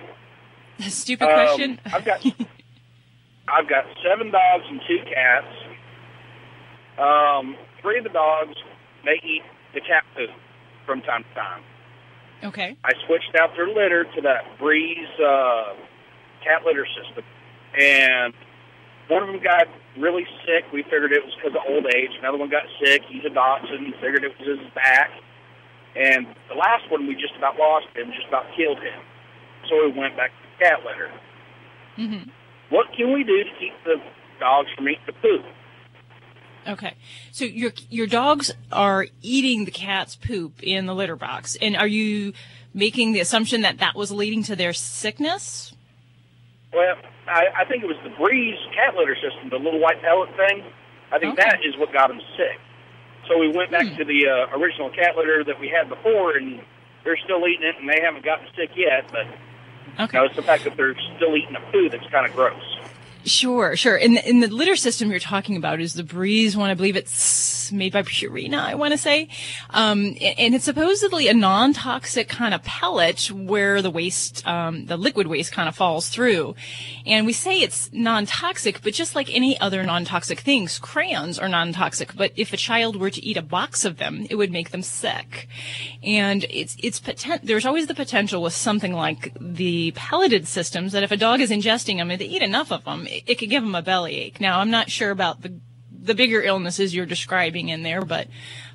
[0.80, 1.80] A stupid Um, question.
[1.86, 2.20] I've got
[3.48, 5.46] I've got seven dogs and two cats.
[6.98, 8.54] Um, three of the dogs
[9.04, 9.42] they eat
[9.72, 10.28] the cat food
[10.84, 11.62] from time to time.
[12.44, 12.76] Okay.
[12.84, 15.74] I switched out their litter to that Breeze uh,
[16.44, 17.24] cat litter system,
[17.80, 18.34] and
[19.08, 20.64] one of them got really sick.
[20.72, 22.10] We figured it was because of old age.
[22.18, 23.02] Another one got sick.
[23.08, 23.86] He's a Dachshund.
[23.86, 25.10] We figured it was his back.
[25.94, 29.00] And the last one, we just about lost him, just about killed him.
[29.68, 31.10] So we went back to cat litter.
[31.96, 32.30] hmm
[32.70, 33.96] What can we do to keep the
[34.38, 35.44] dogs from eating the poop?
[36.68, 36.94] Okay.
[37.30, 41.86] So your your dogs are eating the cat's poop in the litter box, and are
[41.86, 42.32] you
[42.74, 45.72] making the assumption that that was leading to their sickness?
[46.74, 46.96] Well,
[47.28, 50.62] I, I think it was the Breeze cat litter system, the little white pellet thing.
[51.12, 52.58] I think that is what got them sick.
[53.28, 56.60] So we went back to the uh, original cat litter that we had before, and
[57.04, 59.10] they're still eating it, and they haven't gotten sick yet.
[59.10, 59.26] But
[59.98, 60.18] Okay.
[60.18, 62.75] you know, it's the fact that they're still eating a poo that's kind of gross.
[63.26, 63.96] Sure, sure.
[63.96, 66.70] In the, in the litter system you're talking about is the Breeze one.
[66.70, 68.60] I believe it's made by Purina.
[68.60, 69.28] I want to say,
[69.70, 75.26] um, and, it's supposedly a non-toxic kind of pellet where the waste, um, the liquid
[75.26, 76.54] waste kind of falls through.
[77.04, 82.14] And we say it's non-toxic, but just like any other non-toxic things, crayons are non-toxic.
[82.14, 84.82] But if a child were to eat a box of them, it would make them
[84.82, 85.48] sick.
[86.00, 91.02] And it's it's poten- there's always the potential with something like the pelleted systems that
[91.02, 93.62] if a dog is ingesting them and they eat enough of them, it, could give
[93.62, 94.40] them a bellyache.
[94.40, 95.58] Now, I'm not sure about the
[95.90, 98.28] the bigger illnesses you're describing in there, but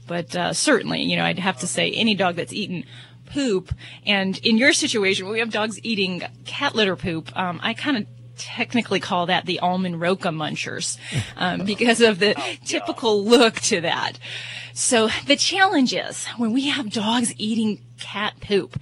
[0.07, 2.85] but uh, certainly, you know, I'd have to say any dog that's eaten
[3.27, 3.73] poop,
[4.05, 7.97] and in your situation where we have dogs eating cat litter poop, um, I kind
[7.97, 8.05] of
[8.37, 10.97] technically call that the almond roca munchers
[11.37, 12.35] um, because of the
[12.65, 14.13] typical look to that.
[14.73, 18.79] So the challenge is when we have dogs eating cat poop,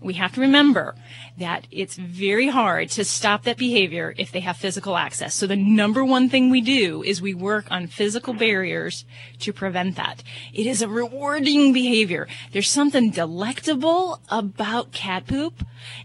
[0.00, 0.94] we have to remember
[1.40, 5.34] that it's very hard to stop that behavior if they have physical access.
[5.34, 9.04] So the number one thing we do is we work on physical barriers
[9.40, 10.22] to prevent that.
[10.54, 12.28] It is a rewarding behavior.
[12.52, 15.64] There's something delectable about cat poop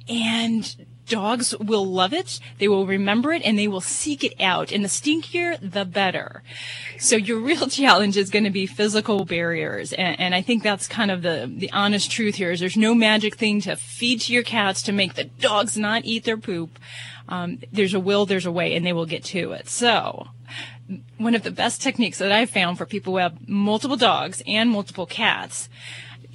[0.10, 0.76] and
[1.08, 2.40] dogs will love it.
[2.58, 4.72] They will remember it and they will seek it out.
[4.72, 6.44] And the stinkier, the better.
[6.98, 9.94] So your real challenge is going to be physical barriers.
[9.94, 12.94] And, and I think that's kind of the, the honest truth here is there's no
[12.94, 16.80] magic thing to feed to your cats to make the dogs not eat their poop.
[17.28, 19.68] Um, there's a will, there's a way, and they will get to it.
[19.68, 20.28] So
[21.18, 24.70] one of the best techniques that I've found for people who have multiple dogs and
[24.70, 25.70] multiple cats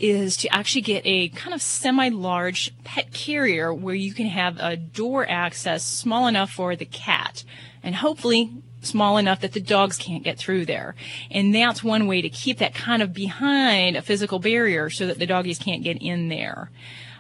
[0.01, 4.77] is to actually get a kind of semi-large pet carrier where you can have a
[4.77, 7.45] door access small enough for the cat
[7.83, 8.51] and hopefully
[8.83, 10.95] small enough that the dogs can't get through there.
[11.31, 15.19] And that's one way to keep that kind of behind a physical barrier so that
[15.19, 16.71] the doggies can't get in there.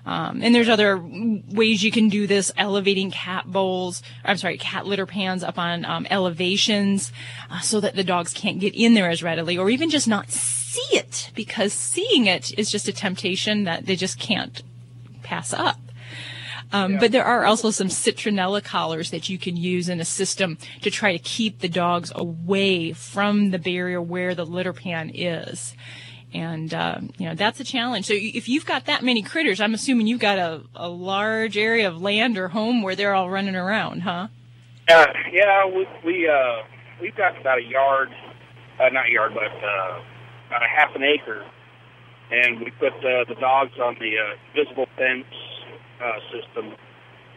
[0.07, 4.87] Um, and there's other ways you can do this, elevating cat bowls, I'm sorry, cat
[4.87, 7.12] litter pans up on um, elevations
[7.51, 10.31] uh, so that the dogs can't get in there as readily or even just not
[10.71, 14.62] see it because seeing it is just a temptation that they just can't
[15.23, 15.79] pass up.
[16.73, 20.57] Um, But there are also some citronella collars that you can use in a system
[20.83, 25.75] to try to keep the dogs away from the barrier where the litter pan is.
[26.33, 28.07] And, uh, you know, that's a challenge.
[28.07, 31.89] So if you've got that many critters, I'm assuming you've got a, a large area
[31.89, 34.29] of land or home where they're all running around, huh?
[34.89, 36.62] Uh, yeah, we, we uh,
[37.01, 38.11] we've got about a yard,
[38.79, 40.01] uh, not a yard, but uh,
[40.51, 41.46] about a half an acre,
[42.32, 45.24] and we put uh, the dogs on the uh, visible fence
[46.03, 46.74] uh, system,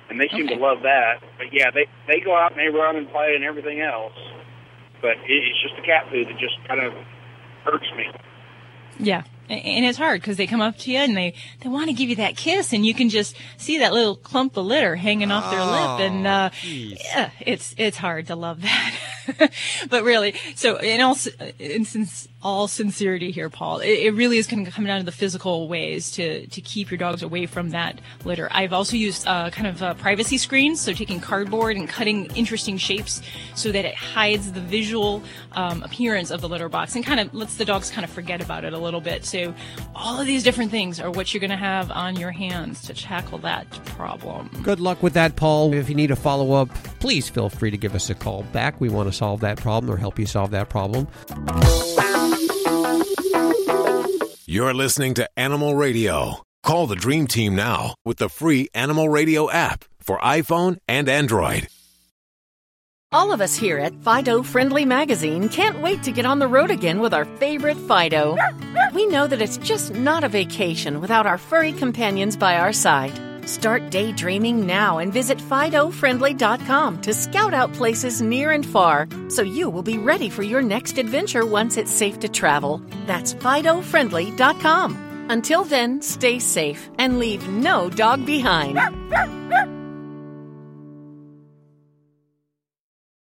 [0.09, 0.55] and they seem Okay.
[0.55, 1.21] to love that.
[1.37, 4.13] But yeah, they they go out and they run and play and everything else,
[5.01, 6.93] but it, it's just the cat food that just kind of
[7.65, 8.05] hurts me.
[8.99, 9.23] Yeah.
[9.49, 12.09] And it's hard because they come up to you and they, they want to give
[12.09, 15.51] you that kiss and you can just see that little clump of litter hanging off
[15.51, 18.97] their lip and, uh, yeah, it's, it's hard to love that.
[19.89, 21.17] but really, so in all
[21.59, 25.05] in since all sincerity here, Paul, it, it really is going to come down to
[25.05, 28.47] the physical ways to to keep your dogs away from that litter.
[28.51, 32.77] I've also used uh, kind of uh, privacy screens, so taking cardboard and cutting interesting
[32.77, 33.21] shapes
[33.55, 37.33] so that it hides the visual um, appearance of the litter box and kind of
[37.33, 39.25] lets the dogs kind of forget about it a little bit.
[39.25, 39.53] So
[39.95, 42.93] all of these different things are what you're going to have on your hands to
[42.93, 44.49] tackle that problem.
[44.63, 45.73] Good luck with that, Paul.
[45.73, 48.79] If you need a follow up, please feel free to give us a call back.
[48.79, 51.07] We want to solve that problem or help you solve that problem.
[54.45, 56.43] You're listening to Animal Radio.
[56.63, 61.67] Call the Dream Team now with the free Animal Radio app for iPhone and Android.
[63.11, 66.71] All of us here at Fido Friendly Magazine can't wait to get on the road
[66.71, 68.35] again with our favorite Fido.
[68.93, 73.13] We know that it's just not a vacation without our furry companions by our side.
[73.45, 79.69] Start daydreaming now and visit FidoFriendly.com to scout out places near and far so you
[79.69, 82.81] will be ready for your next adventure once it's safe to travel.
[83.05, 85.25] That's FidoFriendly.com.
[85.29, 88.79] Until then, stay safe and leave no dog behind.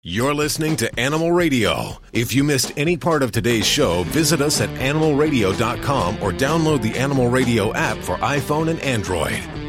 [0.03, 1.99] You're listening to Animal Radio.
[2.15, 6.97] If you missed any part of today's show, visit us at animalradio.com or download the
[6.97, 9.68] Animal Radio app for iPhone and Android.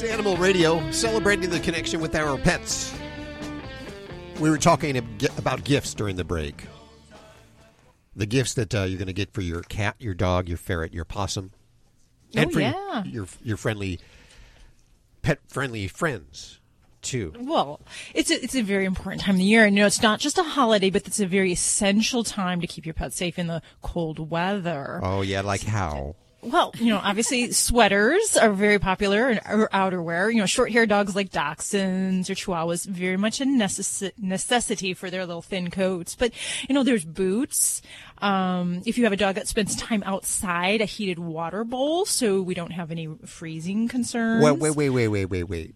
[0.00, 2.94] It's Animal Radio, celebrating the connection with our pets.
[4.38, 4.96] We were talking
[5.36, 6.68] about gifts during the break.
[8.14, 10.94] The gifts that uh, you're going to get for your cat, your dog, your ferret,
[10.94, 11.50] your possum,
[12.32, 13.02] and Oh, for yeah.
[13.06, 13.98] your your friendly
[15.22, 16.60] pet friendly friends
[17.02, 17.32] too.
[17.36, 17.80] Well,
[18.14, 19.64] it's a, it's a very important time of the year.
[19.64, 22.68] And, you know, it's not just a holiday, but it's a very essential time to
[22.68, 25.00] keep your pets safe in the cold weather.
[25.02, 26.14] Oh yeah, like how?
[26.40, 30.32] Well, you know, obviously sweaters are very popular and or outerwear.
[30.32, 35.26] You know, short-haired dogs like dachshunds or chihuahuas very much a necessi- necessity for their
[35.26, 36.14] little thin coats.
[36.14, 36.32] But
[36.68, 37.82] you know, there's boots.
[38.18, 42.40] Um, if you have a dog that spends time outside, a heated water bowl, so
[42.42, 44.44] we don't have any freezing concerns.
[44.44, 45.74] Wait, wait, wait, wait, wait, wait, wait.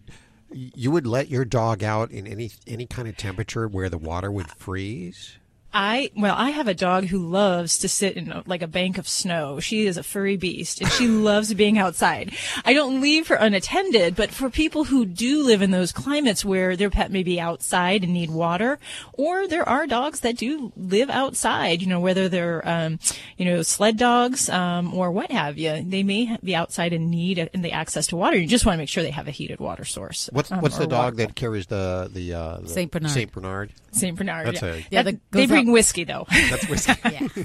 [0.51, 4.31] You would let your dog out in any any kind of temperature where the water
[4.31, 5.37] would freeze?
[5.73, 8.97] I well, I have a dog who loves to sit in a, like a bank
[8.97, 9.59] of snow.
[9.59, 12.33] She is a furry beast, and she loves being outside.
[12.63, 16.75] I don't leave her unattended, but for people who do live in those climates where
[16.75, 18.77] their pet may be outside and need water,
[19.13, 22.99] or there are dogs that do live outside, you know, whether they're um,
[23.37, 27.39] you know sled dogs um, or what have you, they may be outside and need
[27.39, 28.37] a, and the access to water.
[28.37, 30.29] You just want to make sure they have a heated water source.
[30.31, 33.11] What's um, what's the dog water that carries the the, uh, the Saint Bernard.
[33.11, 33.73] Saint Bernard.
[33.91, 34.47] Saint Bernard.
[34.47, 34.73] That's yeah.
[34.73, 36.25] a Yeah, that they goes bring out- whiskey though.
[36.29, 36.93] That's whiskey.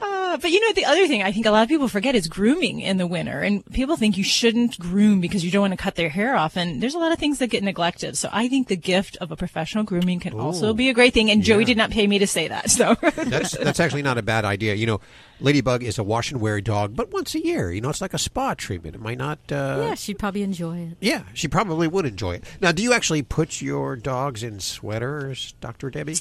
[0.00, 2.26] Uh, but you know, the other thing I think a lot of people forget is
[2.26, 3.40] grooming in the winter.
[3.40, 6.56] And people think you shouldn't groom because you don't want to cut their hair off.
[6.56, 8.16] And there's a lot of things that get neglected.
[8.16, 11.30] So I think the gift of a professional grooming can also be a great thing.
[11.30, 12.70] And Joey did not pay me to say that.
[12.70, 14.74] So that's that's actually not a bad idea.
[14.74, 15.00] You know,
[15.44, 17.70] Ladybug is a wash and wear dog, but once a year.
[17.70, 18.96] You know, it's like a spa treatment.
[18.96, 19.38] It might not.
[19.52, 20.96] Uh, yeah, she'd probably enjoy it.
[21.00, 22.44] Yeah, she probably would enjoy it.
[22.62, 26.16] Now, do you actually put your dogs in sweaters, Doctor Debbie?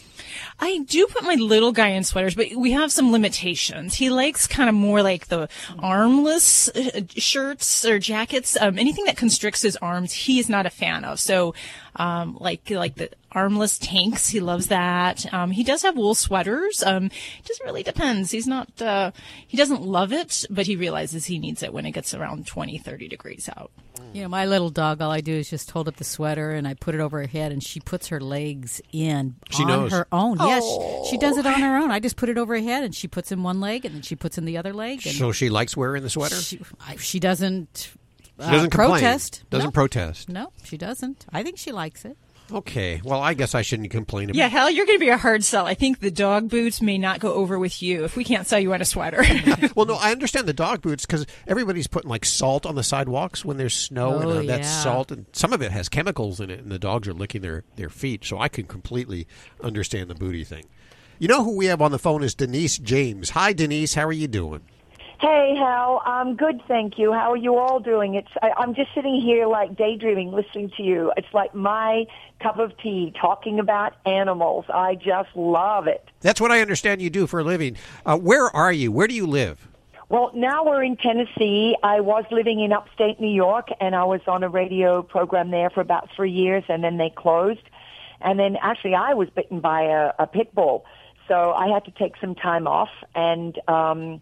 [0.60, 3.96] I do put my little guy in sweaters, but we have some limitations.
[3.96, 5.48] He likes kind of more like the
[5.80, 8.58] armless uh, shirts or jackets.
[8.60, 11.22] Um, anything that constricts his arms, he is not a fan of.
[11.22, 11.56] So,
[11.96, 15.32] um, like like the armless tanks, he loves that.
[15.34, 16.84] Um, he does have wool sweaters.
[16.84, 18.32] Um, it just really depends.
[18.32, 19.12] He's not uh,
[19.48, 22.78] he doesn't love it, but he realizes he needs it when it gets around 20,
[22.78, 23.72] 30 degrees out.
[24.14, 26.68] You know, my little dog, all I do is just hold up the sweater and
[26.68, 29.91] I put it over her head and she puts her legs in She on knows.
[29.91, 30.38] her own.
[30.39, 30.64] Yes,
[31.10, 31.89] she does it on her own.
[31.89, 34.02] I just put it over her head and she puts in one leg and then
[34.04, 35.02] she puts in the other leg.
[35.08, 36.36] And So she likes wearing the sweater.
[36.36, 37.91] She, I, she doesn't.
[38.40, 38.90] She doesn't uh, complain.
[39.02, 39.44] protest.
[39.50, 39.72] Doesn't No.
[39.72, 40.30] protest.
[40.30, 41.26] No, she doesn't.
[41.32, 42.18] I think she likes it.
[42.52, 43.00] Okay.
[43.04, 44.36] Well, I guess I shouldn't complain about.
[44.38, 45.66] Yeah, hell, you're going to be a hard sell.
[45.66, 48.60] I think the dog boots may not go over with you if we can't sell
[48.60, 49.24] you on a sweater.
[49.76, 53.46] well, no, I understand the dog boots because everybody's putting like salt on the sidewalks
[53.46, 54.84] when there's snow, and Oh, uh, that yeah.
[54.84, 57.64] salt, and some of it has chemicals in it, and the dogs are licking their
[57.78, 58.26] their feet.
[58.26, 59.26] So I can completely
[59.62, 60.66] understand the booty thing.
[61.20, 63.30] You know who we have on the phone is Denise James.
[63.32, 63.94] Hi, Denise.
[63.94, 64.62] How are you doing?
[65.24, 66.02] Hey, Hal.
[66.06, 67.14] I'm good, thank you.
[67.14, 68.16] How are you all doing?
[68.16, 71.14] It's I, I'm just sitting here like daydreaming, listening to you.
[71.16, 72.08] It's like my
[72.42, 74.66] cup of tea, talking about animals.
[74.68, 76.10] I just love it.
[76.20, 77.78] That's what I understand you do for a living.
[78.06, 78.92] Uh, where are you?
[78.92, 79.66] Where do you live?
[80.10, 81.78] Well, now we're in Tennessee.
[81.82, 85.70] I was living in upstate New York, and I was on a radio program there
[85.70, 87.64] for about three years, and then they closed.
[88.20, 90.84] And then actually, I was bitten by a, a pit bull,
[91.30, 92.90] so I had to take some time off.
[93.16, 94.20] And um,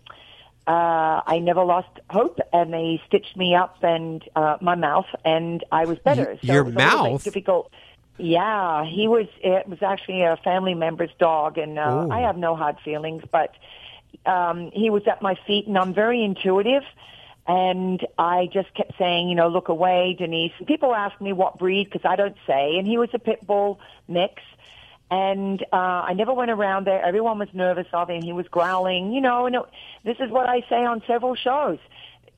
[0.68, 5.64] uh, I never lost hope, and they stitched me up and uh, my mouth, and
[5.72, 6.38] I was better.
[6.43, 7.24] Y- your it was a mouth?
[7.24, 7.72] difficult.
[8.18, 9.28] Yeah, he was.
[9.43, 12.07] It was actually a family member's dog, and uh.
[12.12, 13.24] I have no hard feelings.
[13.32, 13.55] But
[14.26, 16.84] um, he was at my feet, and I'm very intuitive.
[17.47, 20.51] And I just kept saying, you know, look away, Denise.
[20.59, 22.78] And people ask me what breed because I don't say.
[22.78, 24.43] And he was a pit bull mix.
[25.12, 27.03] And uh, I never went around there.
[27.03, 28.22] Everyone was nervous of him.
[28.22, 29.45] He was growling, you know.
[29.45, 29.62] And it,
[30.05, 31.80] this is what I say on several shows.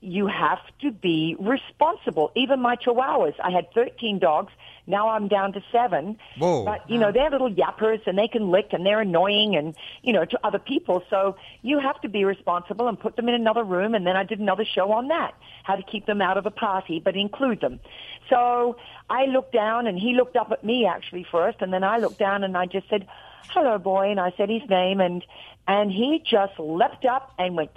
[0.00, 2.32] You have to be responsible.
[2.34, 3.34] Even my chihuahuas.
[3.42, 4.52] I had 13 dogs.
[4.86, 6.18] Now I'm down to seven.
[6.38, 6.64] Whoa.
[6.64, 10.12] But, you know, they're little yappers and they can lick and they're annoying and, you
[10.12, 11.02] know, to other people.
[11.08, 13.94] So you have to be responsible and put them in another room.
[13.94, 16.50] And then I did another show on that, how to keep them out of a
[16.50, 17.80] party, but include them.
[18.28, 18.76] So
[19.08, 21.58] I looked down and he looked up at me actually first.
[21.60, 23.06] And then I looked down and I just said,
[23.50, 24.10] hello, boy.
[24.10, 25.24] And I said his name and,
[25.66, 27.70] and he just leapt up and went,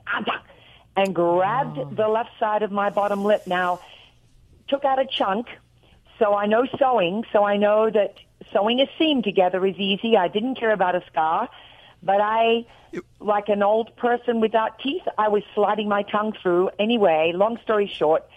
[0.95, 1.89] and grabbed oh.
[1.93, 3.43] the left side of my bottom lip.
[3.45, 3.79] Now,
[4.67, 5.47] took out a chunk.
[6.19, 7.23] So I know sewing.
[7.31, 8.15] So I know that
[8.51, 10.17] sewing a seam together is easy.
[10.17, 11.49] I didn't care about a scar,
[12.01, 12.65] but I,
[13.19, 16.71] like an old person without teeth, I was sliding my tongue through.
[16.79, 18.27] Anyway, long story short,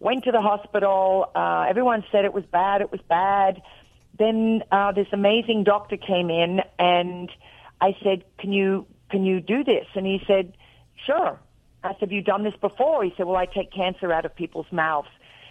[0.00, 1.30] went to the hospital.
[1.34, 2.80] Uh, everyone said it was bad.
[2.80, 3.62] It was bad.
[4.18, 7.30] Then uh, this amazing doctor came in, and
[7.80, 10.56] I said, "Can you can you do this?" And he said,
[11.06, 11.38] "Sure."
[11.84, 14.34] I said, "Have you done this before?" He said, "Well, I take cancer out of
[14.34, 15.08] people's mouths."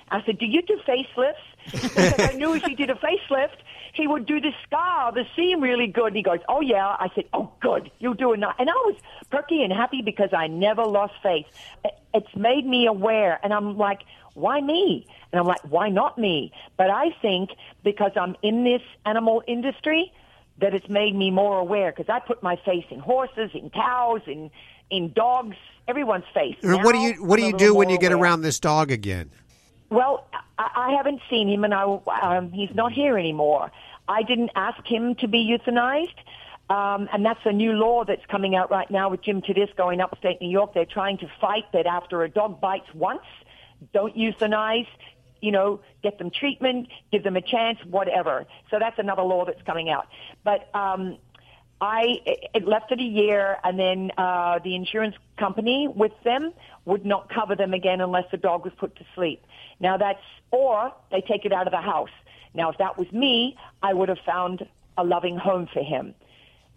[0.10, 1.36] I said, "Do you do facelifts?"
[1.72, 3.58] because I knew if he did a facelift,
[3.93, 6.08] he would do the scar, the seam really good.
[6.08, 8.74] And he goes, "Oh yeah." I said, "Oh good, you'll do it." now." And I
[8.74, 8.95] was
[9.30, 11.45] perky and happy because I never lost faith.
[12.14, 14.02] It's made me aware, and I'm like,
[14.38, 17.49] "Why me?" And I'm like, "Why not me?" But I think
[17.83, 20.11] because I'm in this animal industry,
[20.59, 24.21] that it's made me more aware because I put my face in horses, in cows,
[24.25, 24.51] in
[24.89, 25.57] in dogs,
[25.88, 26.55] everyone's face.
[26.63, 28.23] And what do you what do you do when you get aware.
[28.23, 29.31] around this dog again?
[29.89, 30.27] Well,
[30.57, 31.83] I, I haven't seen him, and I,
[32.21, 33.71] um, he's not here anymore.
[34.07, 36.17] I didn't ask him to be euthanized,
[36.69, 40.01] um, and that's a new law that's coming out right now with Jim Tedisco in
[40.01, 40.73] upstate New York.
[40.73, 43.21] They're trying to fight that after a dog bites once,
[43.93, 44.88] don't euthanize.
[45.41, 48.45] You know, get them treatment, give them a chance, whatever.
[48.71, 50.07] So that's another law that's coming out.
[50.43, 51.17] But um,
[51.80, 56.53] I it- it left it a year, and then uh, the insurance company with them
[56.86, 59.43] would not cover them again unless the dog was put to sleep.
[59.80, 62.09] Now that's or they take it out of the house.
[62.55, 64.67] Now, if that was me, I would have found
[64.97, 66.15] a loving home for him.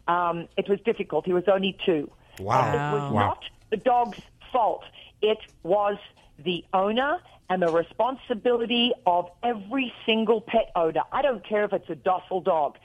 [0.06, 1.24] Um, it was difficult.
[1.24, 2.10] He was only two.
[2.38, 2.60] Wow.
[2.60, 3.20] And it was Wow.
[3.26, 4.18] not the dog's
[4.52, 4.84] fault.
[5.22, 5.96] It was
[6.44, 7.18] the owner
[7.48, 11.02] and the responsibility of every single pet owner.
[11.12, 12.76] I don't care if it's a docile dog.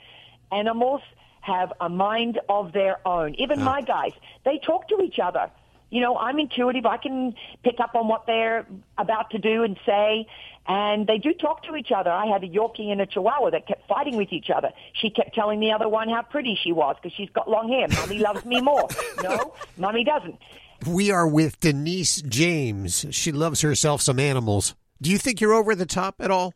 [0.50, 1.02] Animals
[1.40, 3.34] have a mind of their own.
[3.36, 4.12] Even my guys,
[4.44, 5.50] they talk to each other.
[5.90, 6.84] You know, I'm intuitive.
[6.84, 8.66] I can pick up on what they're
[8.98, 10.26] about to do and say,
[10.66, 12.10] and they do talk to each other.
[12.10, 14.70] I had a Yorkie and a Chihuahua that kept fighting with each other.
[14.94, 17.86] She kept telling the other one how pretty she was because she's got long hair.
[17.88, 18.88] Mommy loves me more.
[19.22, 20.38] No, mommy doesn't.
[20.84, 23.06] We are with Denise James.
[23.10, 24.74] She loves herself some animals.
[25.00, 26.54] Do you think you're over the top at all?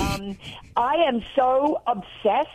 [0.00, 0.38] Um,
[0.76, 2.50] I am so obsessed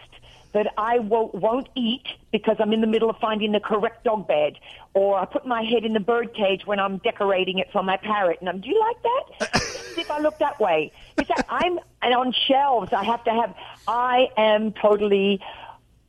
[0.54, 4.28] that I won't, won't eat because I'm in the middle of finding the correct dog
[4.28, 4.54] bed,
[4.94, 7.98] or I put my head in the bird cage when I'm decorating it for my
[7.98, 8.38] parrot.
[8.40, 9.66] And I'm, do you like that?
[10.00, 10.94] If I look that way.
[11.20, 12.94] Is that I'm and on shelves?
[12.94, 13.54] I have to have.
[13.86, 15.42] I am totally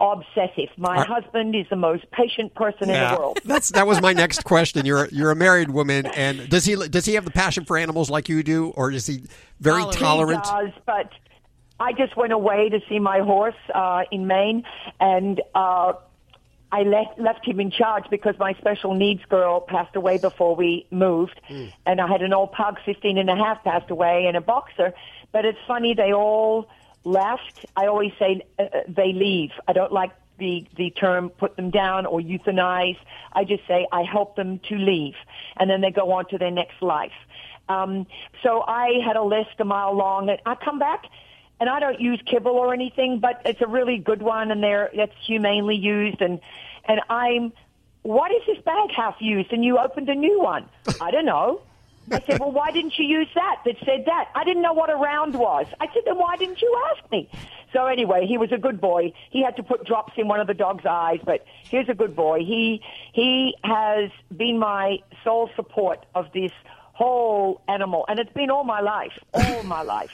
[0.01, 0.69] obsessive.
[0.77, 3.41] My Are- husband is the most patient person in the world.
[3.45, 4.87] That's that was my next question.
[4.87, 8.11] You're you're a married woman, and does he does he have the passion for animals
[8.11, 9.23] like you do, or is he
[9.61, 10.47] very tolerant?
[10.47, 11.11] He does, but
[11.79, 14.65] I just went away to see my horse uh, in Maine,
[15.01, 15.93] and uh,
[16.73, 20.87] I left left him in charge because my special needs girl passed away before we
[20.91, 21.41] moved,
[21.87, 24.93] and I had an old pug, fifteen and a half, passed away, and a boxer.
[25.33, 26.69] But it's funny, they all
[27.05, 27.67] left.
[27.77, 29.51] I always say uh, uh, they leave.
[29.67, 32.99] I don't like the the term put them down or euthanize.
[33.33, 35.15] I just say I help them to leave,
[35.57, 37.13] and then they go on to their next life.
[37.69, 38.07] Um,
[38.43, 41.05] so I had a list a mile long, and I come back,
[41.61, 44.91] and I don't use kibble or anything, but it's a really good one, and they're
[44.93, 46.41] it's humanely used, and
[46.85, 47.53] and I'm.
[48.03, 49.53] What is this bag half used?
[49.53, 50.67] And you opened a new one.
[51.03, 51.61] I don't know.
[52.11, 54.31] I said, well, why didn't you use that that said that?
[54.35, 55.67] I didn't know what a round was.
[55.81, 57.29] I said, then why didn't you ask me?
[57.73, 59.13] So anyway, he was a good boy.
[59.31, 62.17] He had to put drops in one of the dog's eyes, but he's a good
[62.17, 62.41] boy.
[62.41, 62.83] He,
[63.13, 66.53] he has been my sole support of this
[67.01, 70.11] whole animal, and it's been all my life, all my life.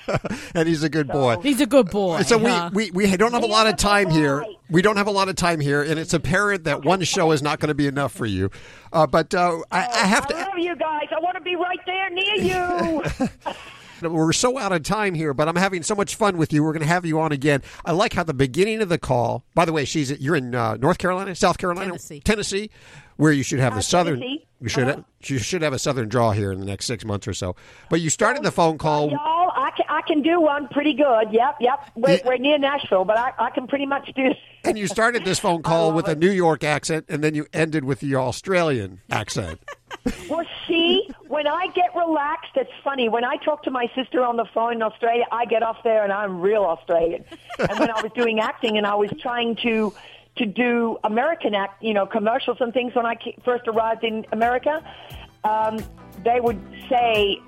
[0.55, 1.37] and he's a good boy.
[1.43, 2.23] He's a good boy.
[2.23, 2.71] So huh?
[2.73, 4.45] we, we, we don't have a lot of time here.
[4.71, 7.43] We don't have a lot of time here, and it's apparent that one show is
[7.43, 8.51] not going to be enough for you.
[8.93, 10.37] Uh, but uh, I, I have to.
[10.37, 11.09] I love you guys.
[11.11, 12.35] I want to be right there near
[14.03, 14.09] you.
[14.09, 16.63] We're so out of time here, but I'm having so much fun with you.
[16.63, 17.63] We're going to have you on again.
[17.85, 19.45] I like how the beginning of the call.
[19.55, 22.21] By the way, she's you're in uh, North Carolina, South Carolina, Tennessee.
[22.21, 22.71] Tennessee,
[23.17, 24.21] where you should have Uh, the southern.
[24.21, 24.43] Tennessee.
[24.59, 27.29] You should have, you should have a southern draw here in the next six months
[27.29, 27.57] or so.
[27.91, 29.11] But you started the phone call.
[29.11, 31.31] Y'all, I can, I can do one pretty good.
[31.31, 31.91] Yep, yep.
[31.95, 34.31] We're, we're near Nashville, but I, I can pretty much do.
[34.65, 37.85] And you started this phone call with a New York accent, and then you ended
[37.85, 39.61] with the Australian accent.
[40.29, 43.09] Well, see, when I get relaxed, it's funny.
[43.09, 46.03] When I talk to my sister on the phone in Australia, I get off there
[46.05, 47.25] and I'm real Australian.
[47.59, 49.93] and when I was doing acting and I was trying to
[50.37, 54.83] to do American act, you know, commercials and things when I first arrived in America,
[55.45, 55.79] um,
[56.25, 57.39] they would say,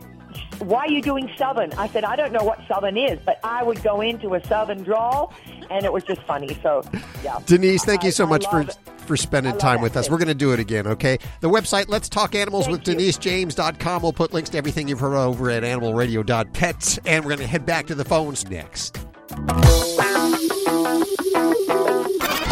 [0.60, 3.62] "Why are you doing Southern?" I said, "I don't know what Southern is," but I
[3.62, 5.32] would go into a Southern drawl,
[5.70, 6.56] and it was just funny.
[6.62, 6.82] So,
[7.22, 7.38] yeah.
[7.46, 8.76] Denise, thank you so I much for it.
[9.06, 10.06] for spending time with us.
[10.06, 10.12] thing.
[10.12, 11.18] We're going to do it again, okay?
[11.40, 13.06] The website, Let's Talk Animals with Thank you.
[13.08, 14.02] DeniseJames.com.
[14.02, 16.98] We'll put links to everything you've heard over at animalradio.pets.
[17.06, 18.98] And we're going to head back to the phones next.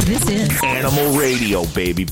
[0.07, 2.07] This is Animal Radio, baby.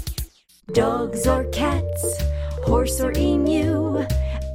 [0.73, 2.23] Dogs or cats,
[2.65, 4.05] horse or emu,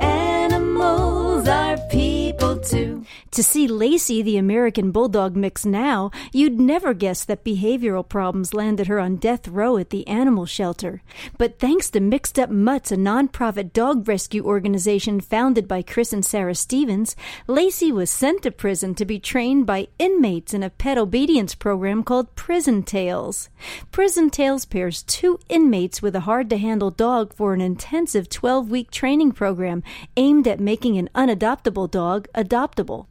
[0.02, 3.06] animals are people too.
[3.32, 8.88] To see Lacey, the American Bulldog mix now, you'd never guess that behavioral problems landed
[8.88, 11.04] her on death row at the animal shelter.
[11.38, 16.26] But thanks to Mixed Up Mutts, a nonprofit dog rescue organization founded by Chris and
[16.26, 17.16] Sarah Stevens,
[17.46, 22.04] Lacey was sent to prison to be trained by inmates in a pet obedience program
[22.04, 23.50] called Prison Tales.
[23.92, 28.72] Prison Tales pairs two inmates with a hard to handle dog for an intensive 12
[28.72, 29.84] week training program
[30.18, 33.06] aimed at making an unadoptable dog adoptable.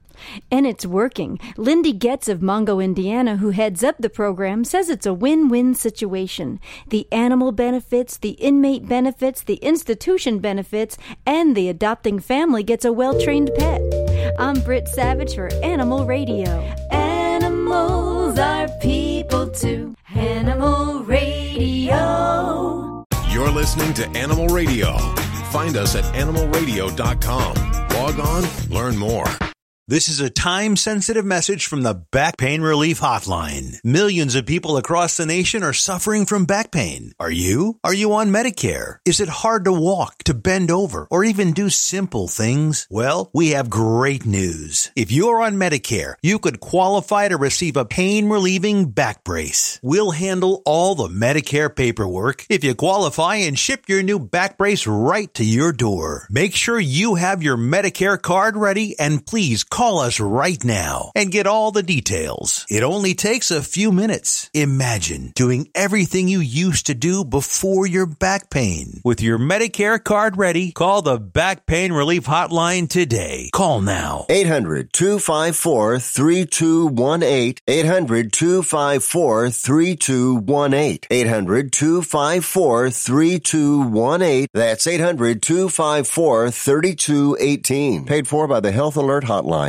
[0.51, 1.39] And it's working.
[1.57, 5.75] Lindy Getz of Mongo, Indiana, who heads up the program, says it's a win win
[5.75, 6.61] situation.
[6.89, 10.97] The animal benefits, the inmate benefits, the institution benefits,
[11.27, 13.83] and the adopting family gets a well trained pet.
[14.39, 16.51] I'm Britt Savage for Animal Radio.
[16.91, 19.95] Animals are people too.
[20.15, 23.05] Animal Radio.
[23.29, 24.97] You're listening to Animal Radio.
[25.51, 27.55] Find us at animalradio.com.
[27.91, 29.27] Log on, learn more.
[29.91, 33.83] This is a time sensitive message from the Back Pain Relief Hotline.
[33.83, 37.13] Millions of people across the nation are suffering from back pain.
[37.19, 37.79] Are you?
[37.83, 38.99] Are you on Medicare?
[39.07, 42.87] Is it hard to walk, to bend over, or even do simple things?
[42.91, 44.91] Well, we have great news.
[44.95, 49.81] If you're on Medicare, you could qualify to receive a pain relieving back brace.
[49.83, 54.87] We'll handle all the Medicare paperwork if you qualify and ship your new back brace
[54.87, 56.27] right to your door.
[56.29, 61.31] Make sure you have your Medicare card ready and please call us right now and
[61.31, 62.67] get all the details.
[62.69, 64.51] It only takes a few minutes.
[64.53, 69.01] Imagine doing everything you used to do before your back pain.
[69.05, 73.51] With your Medicare card ready, call the Back Pain Relief Hotline today.
[73.53, 74.27] Call now.
[74.29, 77.55] 800 254 3218.
[77.69, 80.99] 800 254 3218.
[81.09, 84.47] 800 254 3218.
[84.53, 88.07] That's 800 254 3218.
[88.07, 89.68] Paid for by the Health Alert Hotline.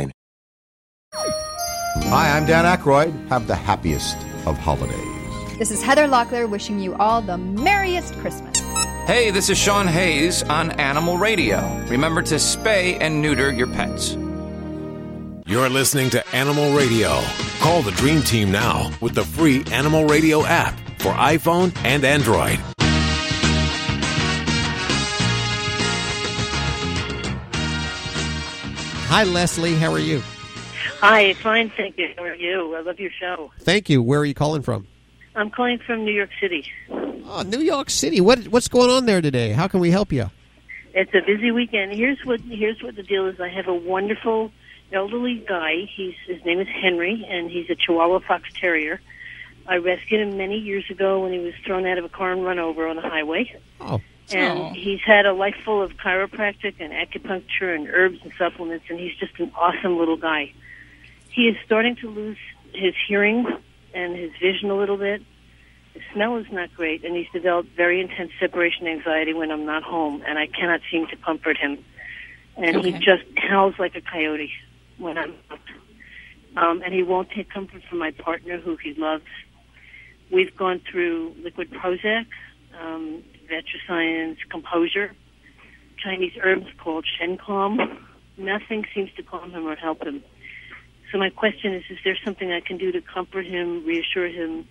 [1.12, 3.28] Hi, I'm Dan Aykroyd.
[3.28, 4.16] Have the happiest
[4.46, 5.58] of holidays.
[5.58, 8.58] This is Heather Locklear wishing you all the merriest Christmas.
[9.06, 11.58] Hey, this is Sean Hayes on Animal Radio.
[11.88, 14.16] Remember to spay and neuter your pets.
[15.46, 17.20] You're listening to Animal Radio.
[17.58, 22.58] Call the Dream Team now with the free Animal Radio app for iPhone and Android.
[29.08, 29.74] Hi, Leslie.
[29.74, 30.22] How are you?
[31.00, 32.12] Hi, fine, thank you.
[32.14, 32.74] How are you?
[32.76, 33.50] I love your show.
[33.60, 34.02] Thank you.
[34.02, 34.86] Where are you calling from?
[35.34, 36.66] I'm calling from New York City.
[36.90, 38.20] Oh, New York City.
[38.20, 39.52] What what's going on there today?
[39.52, 40.30] How can we help you?
[40.92, 41.92] It's a busy weekend.
[41.92, 43.40] Here's what here's what the deal is.
[43.40, 44.52] I have a wonderful
[44.92, 45.88] elderly guy.
[45.96, 49.00] He's his name is Henry, and he's a Chihuahua Fox Terrier.
[49.66, 52.44] I rescued him many years ago when he was thrown out of a car and
[52.44, 53.58] run over on the highway.
[53.80, 54.00] Oh.
[54.32, 54.72] And Aw.
[54.74, 59.16] he's had a life full of chiropractic and acupuncture and herbs and supplements, and he's
[59.16, 60.52] just an awesome little guy.
[61.32, 62.38] He is starting to lose
[62.72, 63.46] his hearing
[63.94, 65.22] and his vision a little bit.
[65.94, 69.82] His smell is not great, and he's developed very intense separation anxiety when I'm not
[69.82, 71.84] home, and I cannot seem to comfort him.
[72.56, 74.50] And he just howls like a coyote
[74.98, 75.58] when I'm out.
[76.56, 79.24] Um, and he won't take comfort from my partner, who he loves.
[80.32, 82.26] We've gone through liquid Prozac,
[82.80, 85.12] um, VetriScience, Composure,
[86.02, 87.78] Chinese herbs called Shen Calm.
[88.36, 90.22] Nothing seems to calm him or help him.
[91.12, 94.68] So my question is, is there something I can do to comfort him, reassure him,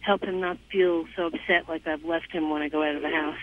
[0.00, 3.02] help him not feel so upset like I've left him when I go out of
[3.02, 3.38] the house?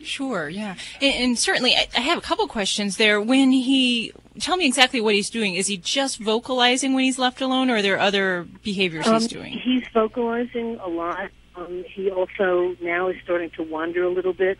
[0.00, 0.76] Sure, yeah.
[1.00, 3.20] And, and certainly, I, I have a couple questions there.
[3.20, 5.54] When he, tell me exactly what he's doing.
[5.54, 9.28] Is he just vocalizing when he's left alone, or are there other behaviors Um, he's
[9.28, 9.52] doing?
[9.58, 11.30] He's vocalizing a lot.
[11.56, 14.58] Um, he also now is starting to wander a little bit.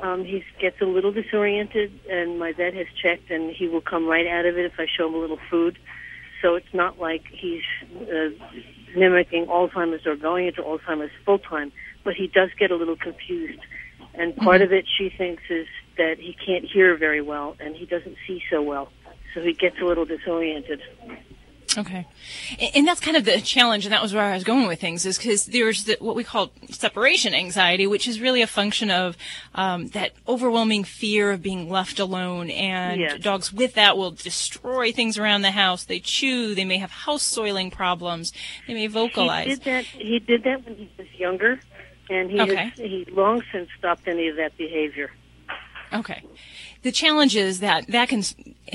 [0.00, 4.06] Um, he gets a little disoriented, and my vet has checked, and he will come
[4.06, 5.78] right out of it if I show him a little food.
[6.46, 8.28] So it's not like he's uh,
[8.96, 11.72] mimicking Alzheimer's or going into Alzheimer's full time,
[12.04, 13.58] but he does get a little confused.
[14.14, 15.66] And part of it, she thinks, is
[15.98, 18.92] that he can't hear very well, and he doesn't see so well.
[19.34, 20.82] So he gets a little disoriented.
[21.76, 22.06] Okay.
[22.74, 25.04] And- that's kind of the challenge, and that was where I was going with things,
[25.04, 29.16] is because there's the, what we call separation anxiety, which is really a function of
[29.54, 32.48] um, that overwhelming fear of being left alone.
[32.50, 33.20] And Yes.
[33.20, 35.84] dogs with that will destroy things around the house.
[35.84, 36.54] They chew.
[36.54, 38.32] They may have house soiling problems.
[38.66, 39.46] They may vocalize.
[39.48, 39.84] He did that.
[39.84, 41.60] He did that when he was younger,
[42.08, 42.54] and he Okay.
[42.54, 45.10] has, he long since stopped any of that behavior.
[45.92, 46.22] Okay.
[46.82, 48.22] The challenge is that that can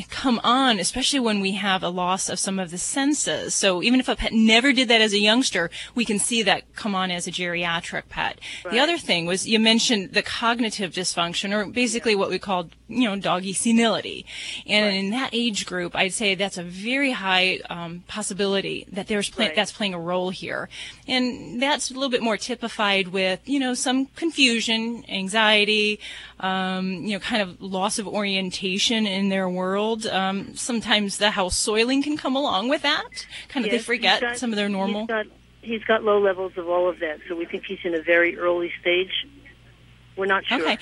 [0.10, 3.54] come on, especially when we have a loss of some of the senses.
[3.54, 6.74] So even if a pet never did that as a youngster, we can see that
[6.76, 8.40] come on as a geriatric pet.
[8.70, 13.04] The other thing was you mentioned the cognitive dysfunction, or basically what we call, you
[13.10, 14.26] know, doggy senility.
[14.66, 19.30] And in that age group, I'd say that's a very high um, possibility that there's
[19.30, 19.56] pla- Right.
[19.56, 20.70] that's playing a role here.
[21.08, 26.00] And that's a little bit more typified with, you know, some confusion, anxiety,
[26.40, 29.81] um, you know, kind of loss of orientation in their world.
[30.12, 33.26] Um, sometimes the house soiling can come along with that.
[33.50, 35.02] Kind of Yes, they forget got- some of their normal.
[35.02, 35.26] He's got,
[35.62, 38.38] he's got low levels of all of that, so we think he's in a very
[38.38, 39.26] early stage.
[40.16, 40.62] We're not sure.
[40.62, 40.78] Okay.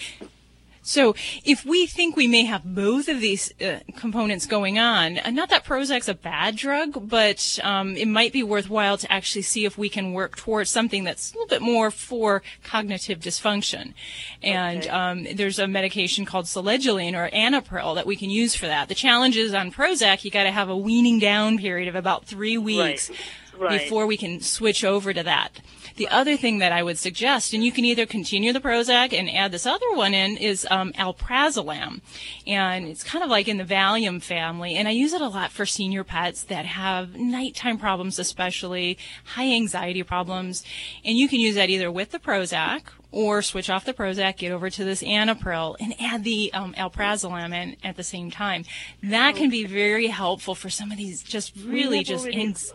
[0.90, 1.14] So
[1.45, 5.52] if we think we may have both of these uh, components going on, uh, not
[5.52, 9.78] that Prozac's a bad drug, but um, it might be worthwhile to actually see if
[9.78, 13.94] we can work towards something that's a little bit more for cognitive dysfunction.
[14.41, 18.90] And um, there's a medication called Selegiline or Anipryl that we can use for that.
[18.90, 22.26] The challenge is on Prozac, you got to have a weaning down period of about
[22.26, 23.11] three weeks
[23.60, 23.82] Right.
[23.82, 25.60] before we can switch over to that.
[26.00, 29.30] The other thing that I would suggest, and you can either continue the Prozac and
[29.30, 32.00] add this other one in, is um, alprazolam,
[32.48, 34.76] and it's kind of like in the Valium family.
[34.76, 39.52] And I use it a lot for senior pets that have nighttime problems, especially high
[39.52, 40.64] anxiety problems.
[41.04, 44.54] And you can use that either with the Prozac or switch off the Prozac, get
[44.54, 48.64] over to this Anipryl, and add the um, alprazolam in at the same time.
[49.04, 52.26] That can be very helpful for some of these just really just.
[52.26, 52.72] anx-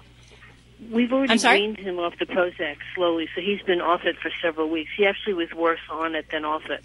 [0.90, 4.68] We've already weaned him off the Prozac slowly, so he's been off it for several
[4.68, 4.90] weeks.
[4.96, 6.84] He actually was worse on it than off it.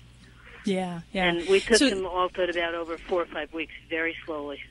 [0.66, 1.26] Yeah, yeah.
[1.30, 4.62] And we took So- him off it about over four or five weeks, very slowly.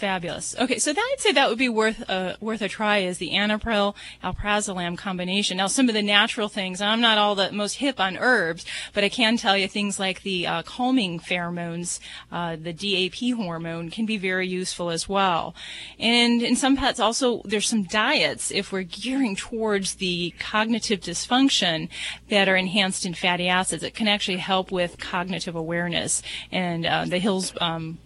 [0.00, 0.56] Fabulous.
[0.58, 3.32] Okay, so that, I'd say that would be worth uh, worth a try is the
[3.32, 3.94] Anipryl
[4.24, 5.58] alprazolam combination.
[5.58, 8.64] Now, some of the natural things, I'm not all the most hip on herbs,
[8.94, 12.00] but I can tell you things like the uh, calming pheromones,
[12.32, 15.54] uh, the DAP hormone, can be very useful as well.
[15.98, 21.90] And in some pets, also there's some diets if we're gearing towards the cognitive dysfunction
[22.30, 23.82] that are enhanced in fatty acids.
[23.82, 26.22] It can actually help with cognitive awareness.
[26.50, 27.98] And uh, the Hills um,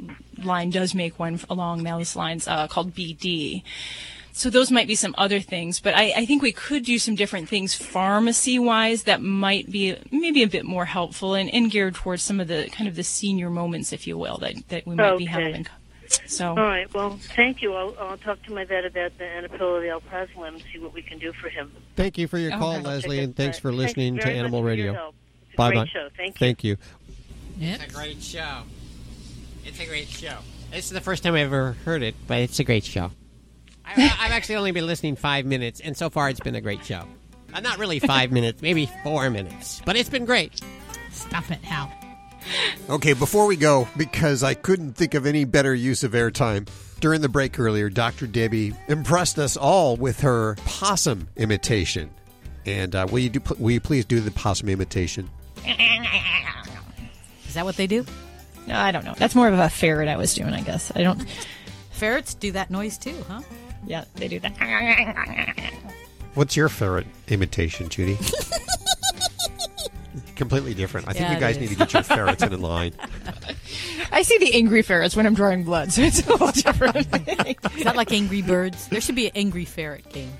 [0.42, 3.62] line does make one along those lines uh, called BD.
[4.32, 7.14] So those might be some other things, but I, I think we could do some
[7.14, 11.94] different things pharmacy wise that might be maybe a bit more helpful and, and geared
[11.94, 14.96] towards some of the kind of the senior moments, if you will, that, that we
[14.96, 15.68] might be having.
[16.26, 16.92] So All right.
[16.92, 17.74] Well, thank you.
[17.74, 20.92] I'll, I'll talk to my vet about the Anipryl or the alprazolam and see what
[20.92, 21.70] we can do for him.
[21.94, 23.76] Thank you for your call, I'll Leslie, and thanks for right.
[23.76, 24.94] Thank listening you to Animal much for your Radio.
[24.94, 25.14] help.
[25.44, 25.86] It's a Bye great bye.
[25.92, 26.08] show.
[26.16, 26.38] Thank you.
[26.38, 26.76] Thank you.
[27.60, 28.62] It's a great show.
[29.64, 30.36] It's a great show.
[30.70, 33.10] This is the first time I've ever heard it, but it's a great show.
[33.84, 36.84] I, I've actually only been listening five minutes, and so far it's been a great
[36.84, 37.04] show.
[37.52, 40.60] Uh, not really five minutes, maybe four minutes, but it's been great.
[41.12, 41.90] Stop it, Hal.
[42.90, 46.68] Okay, before we go, because I couldn't think of any better use of airtime,
[47.00, 48.26] during the break earlier, Dr.
[48.26, 52.10] Debbie impressed us all with her possum imitation.
[52.66, 53.40] And uh, will you do?
[53.58, 55.28] Will you please do the possum imitation?
[55.64, 58.04] Is that what they do?
[58.66, 59.14] No, I don't know.
[59.16, 60.90] That's more of a ferret I was doing, I guess.
[60.94, 61.24] I don't.
[61.90, 63.42] Ferrets do that noise too, huh?
[63.86, 65.72] Yeah, they do that.
[66.34, 68.18] What's your ferret imitation, Judy?
[70.36, 71.06] Completely different.
[71.08, 72.92] I think Yeah, you guys need to get your ferrets in line.
[74.10, 76.96] I see the angry ferrets when I'm drawing blood, so it's a little different.
[77.76, 78.88] Is that like Angry Birds?
[78.88, 80.32] There should be an Angry Ferret game.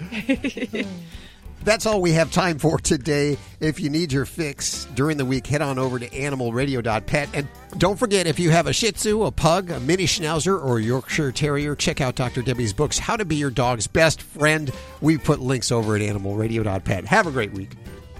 [1.65, 3.39] That's all we have time for today.
[3.61, 7.31] If you need your fix during the week, head on over to animalradio.pet.
[7.33, 10.79] And don't forget, if you have a Shih Tzu, a Pug, a Mini Schnauzer, or
[10.79, 12.43] a Yorkshire Terrier, check out Dr.
[12.43, 14.71] Debbie's books, How to Be Your Dog's Best Friend.
[15.01, 17.07] We put links over at animalradio.pet.
[17.07, 17.71] Have a great week.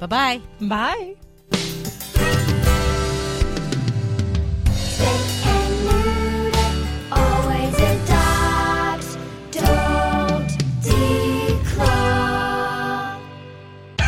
[0.01, 1.17] Bye bye bye.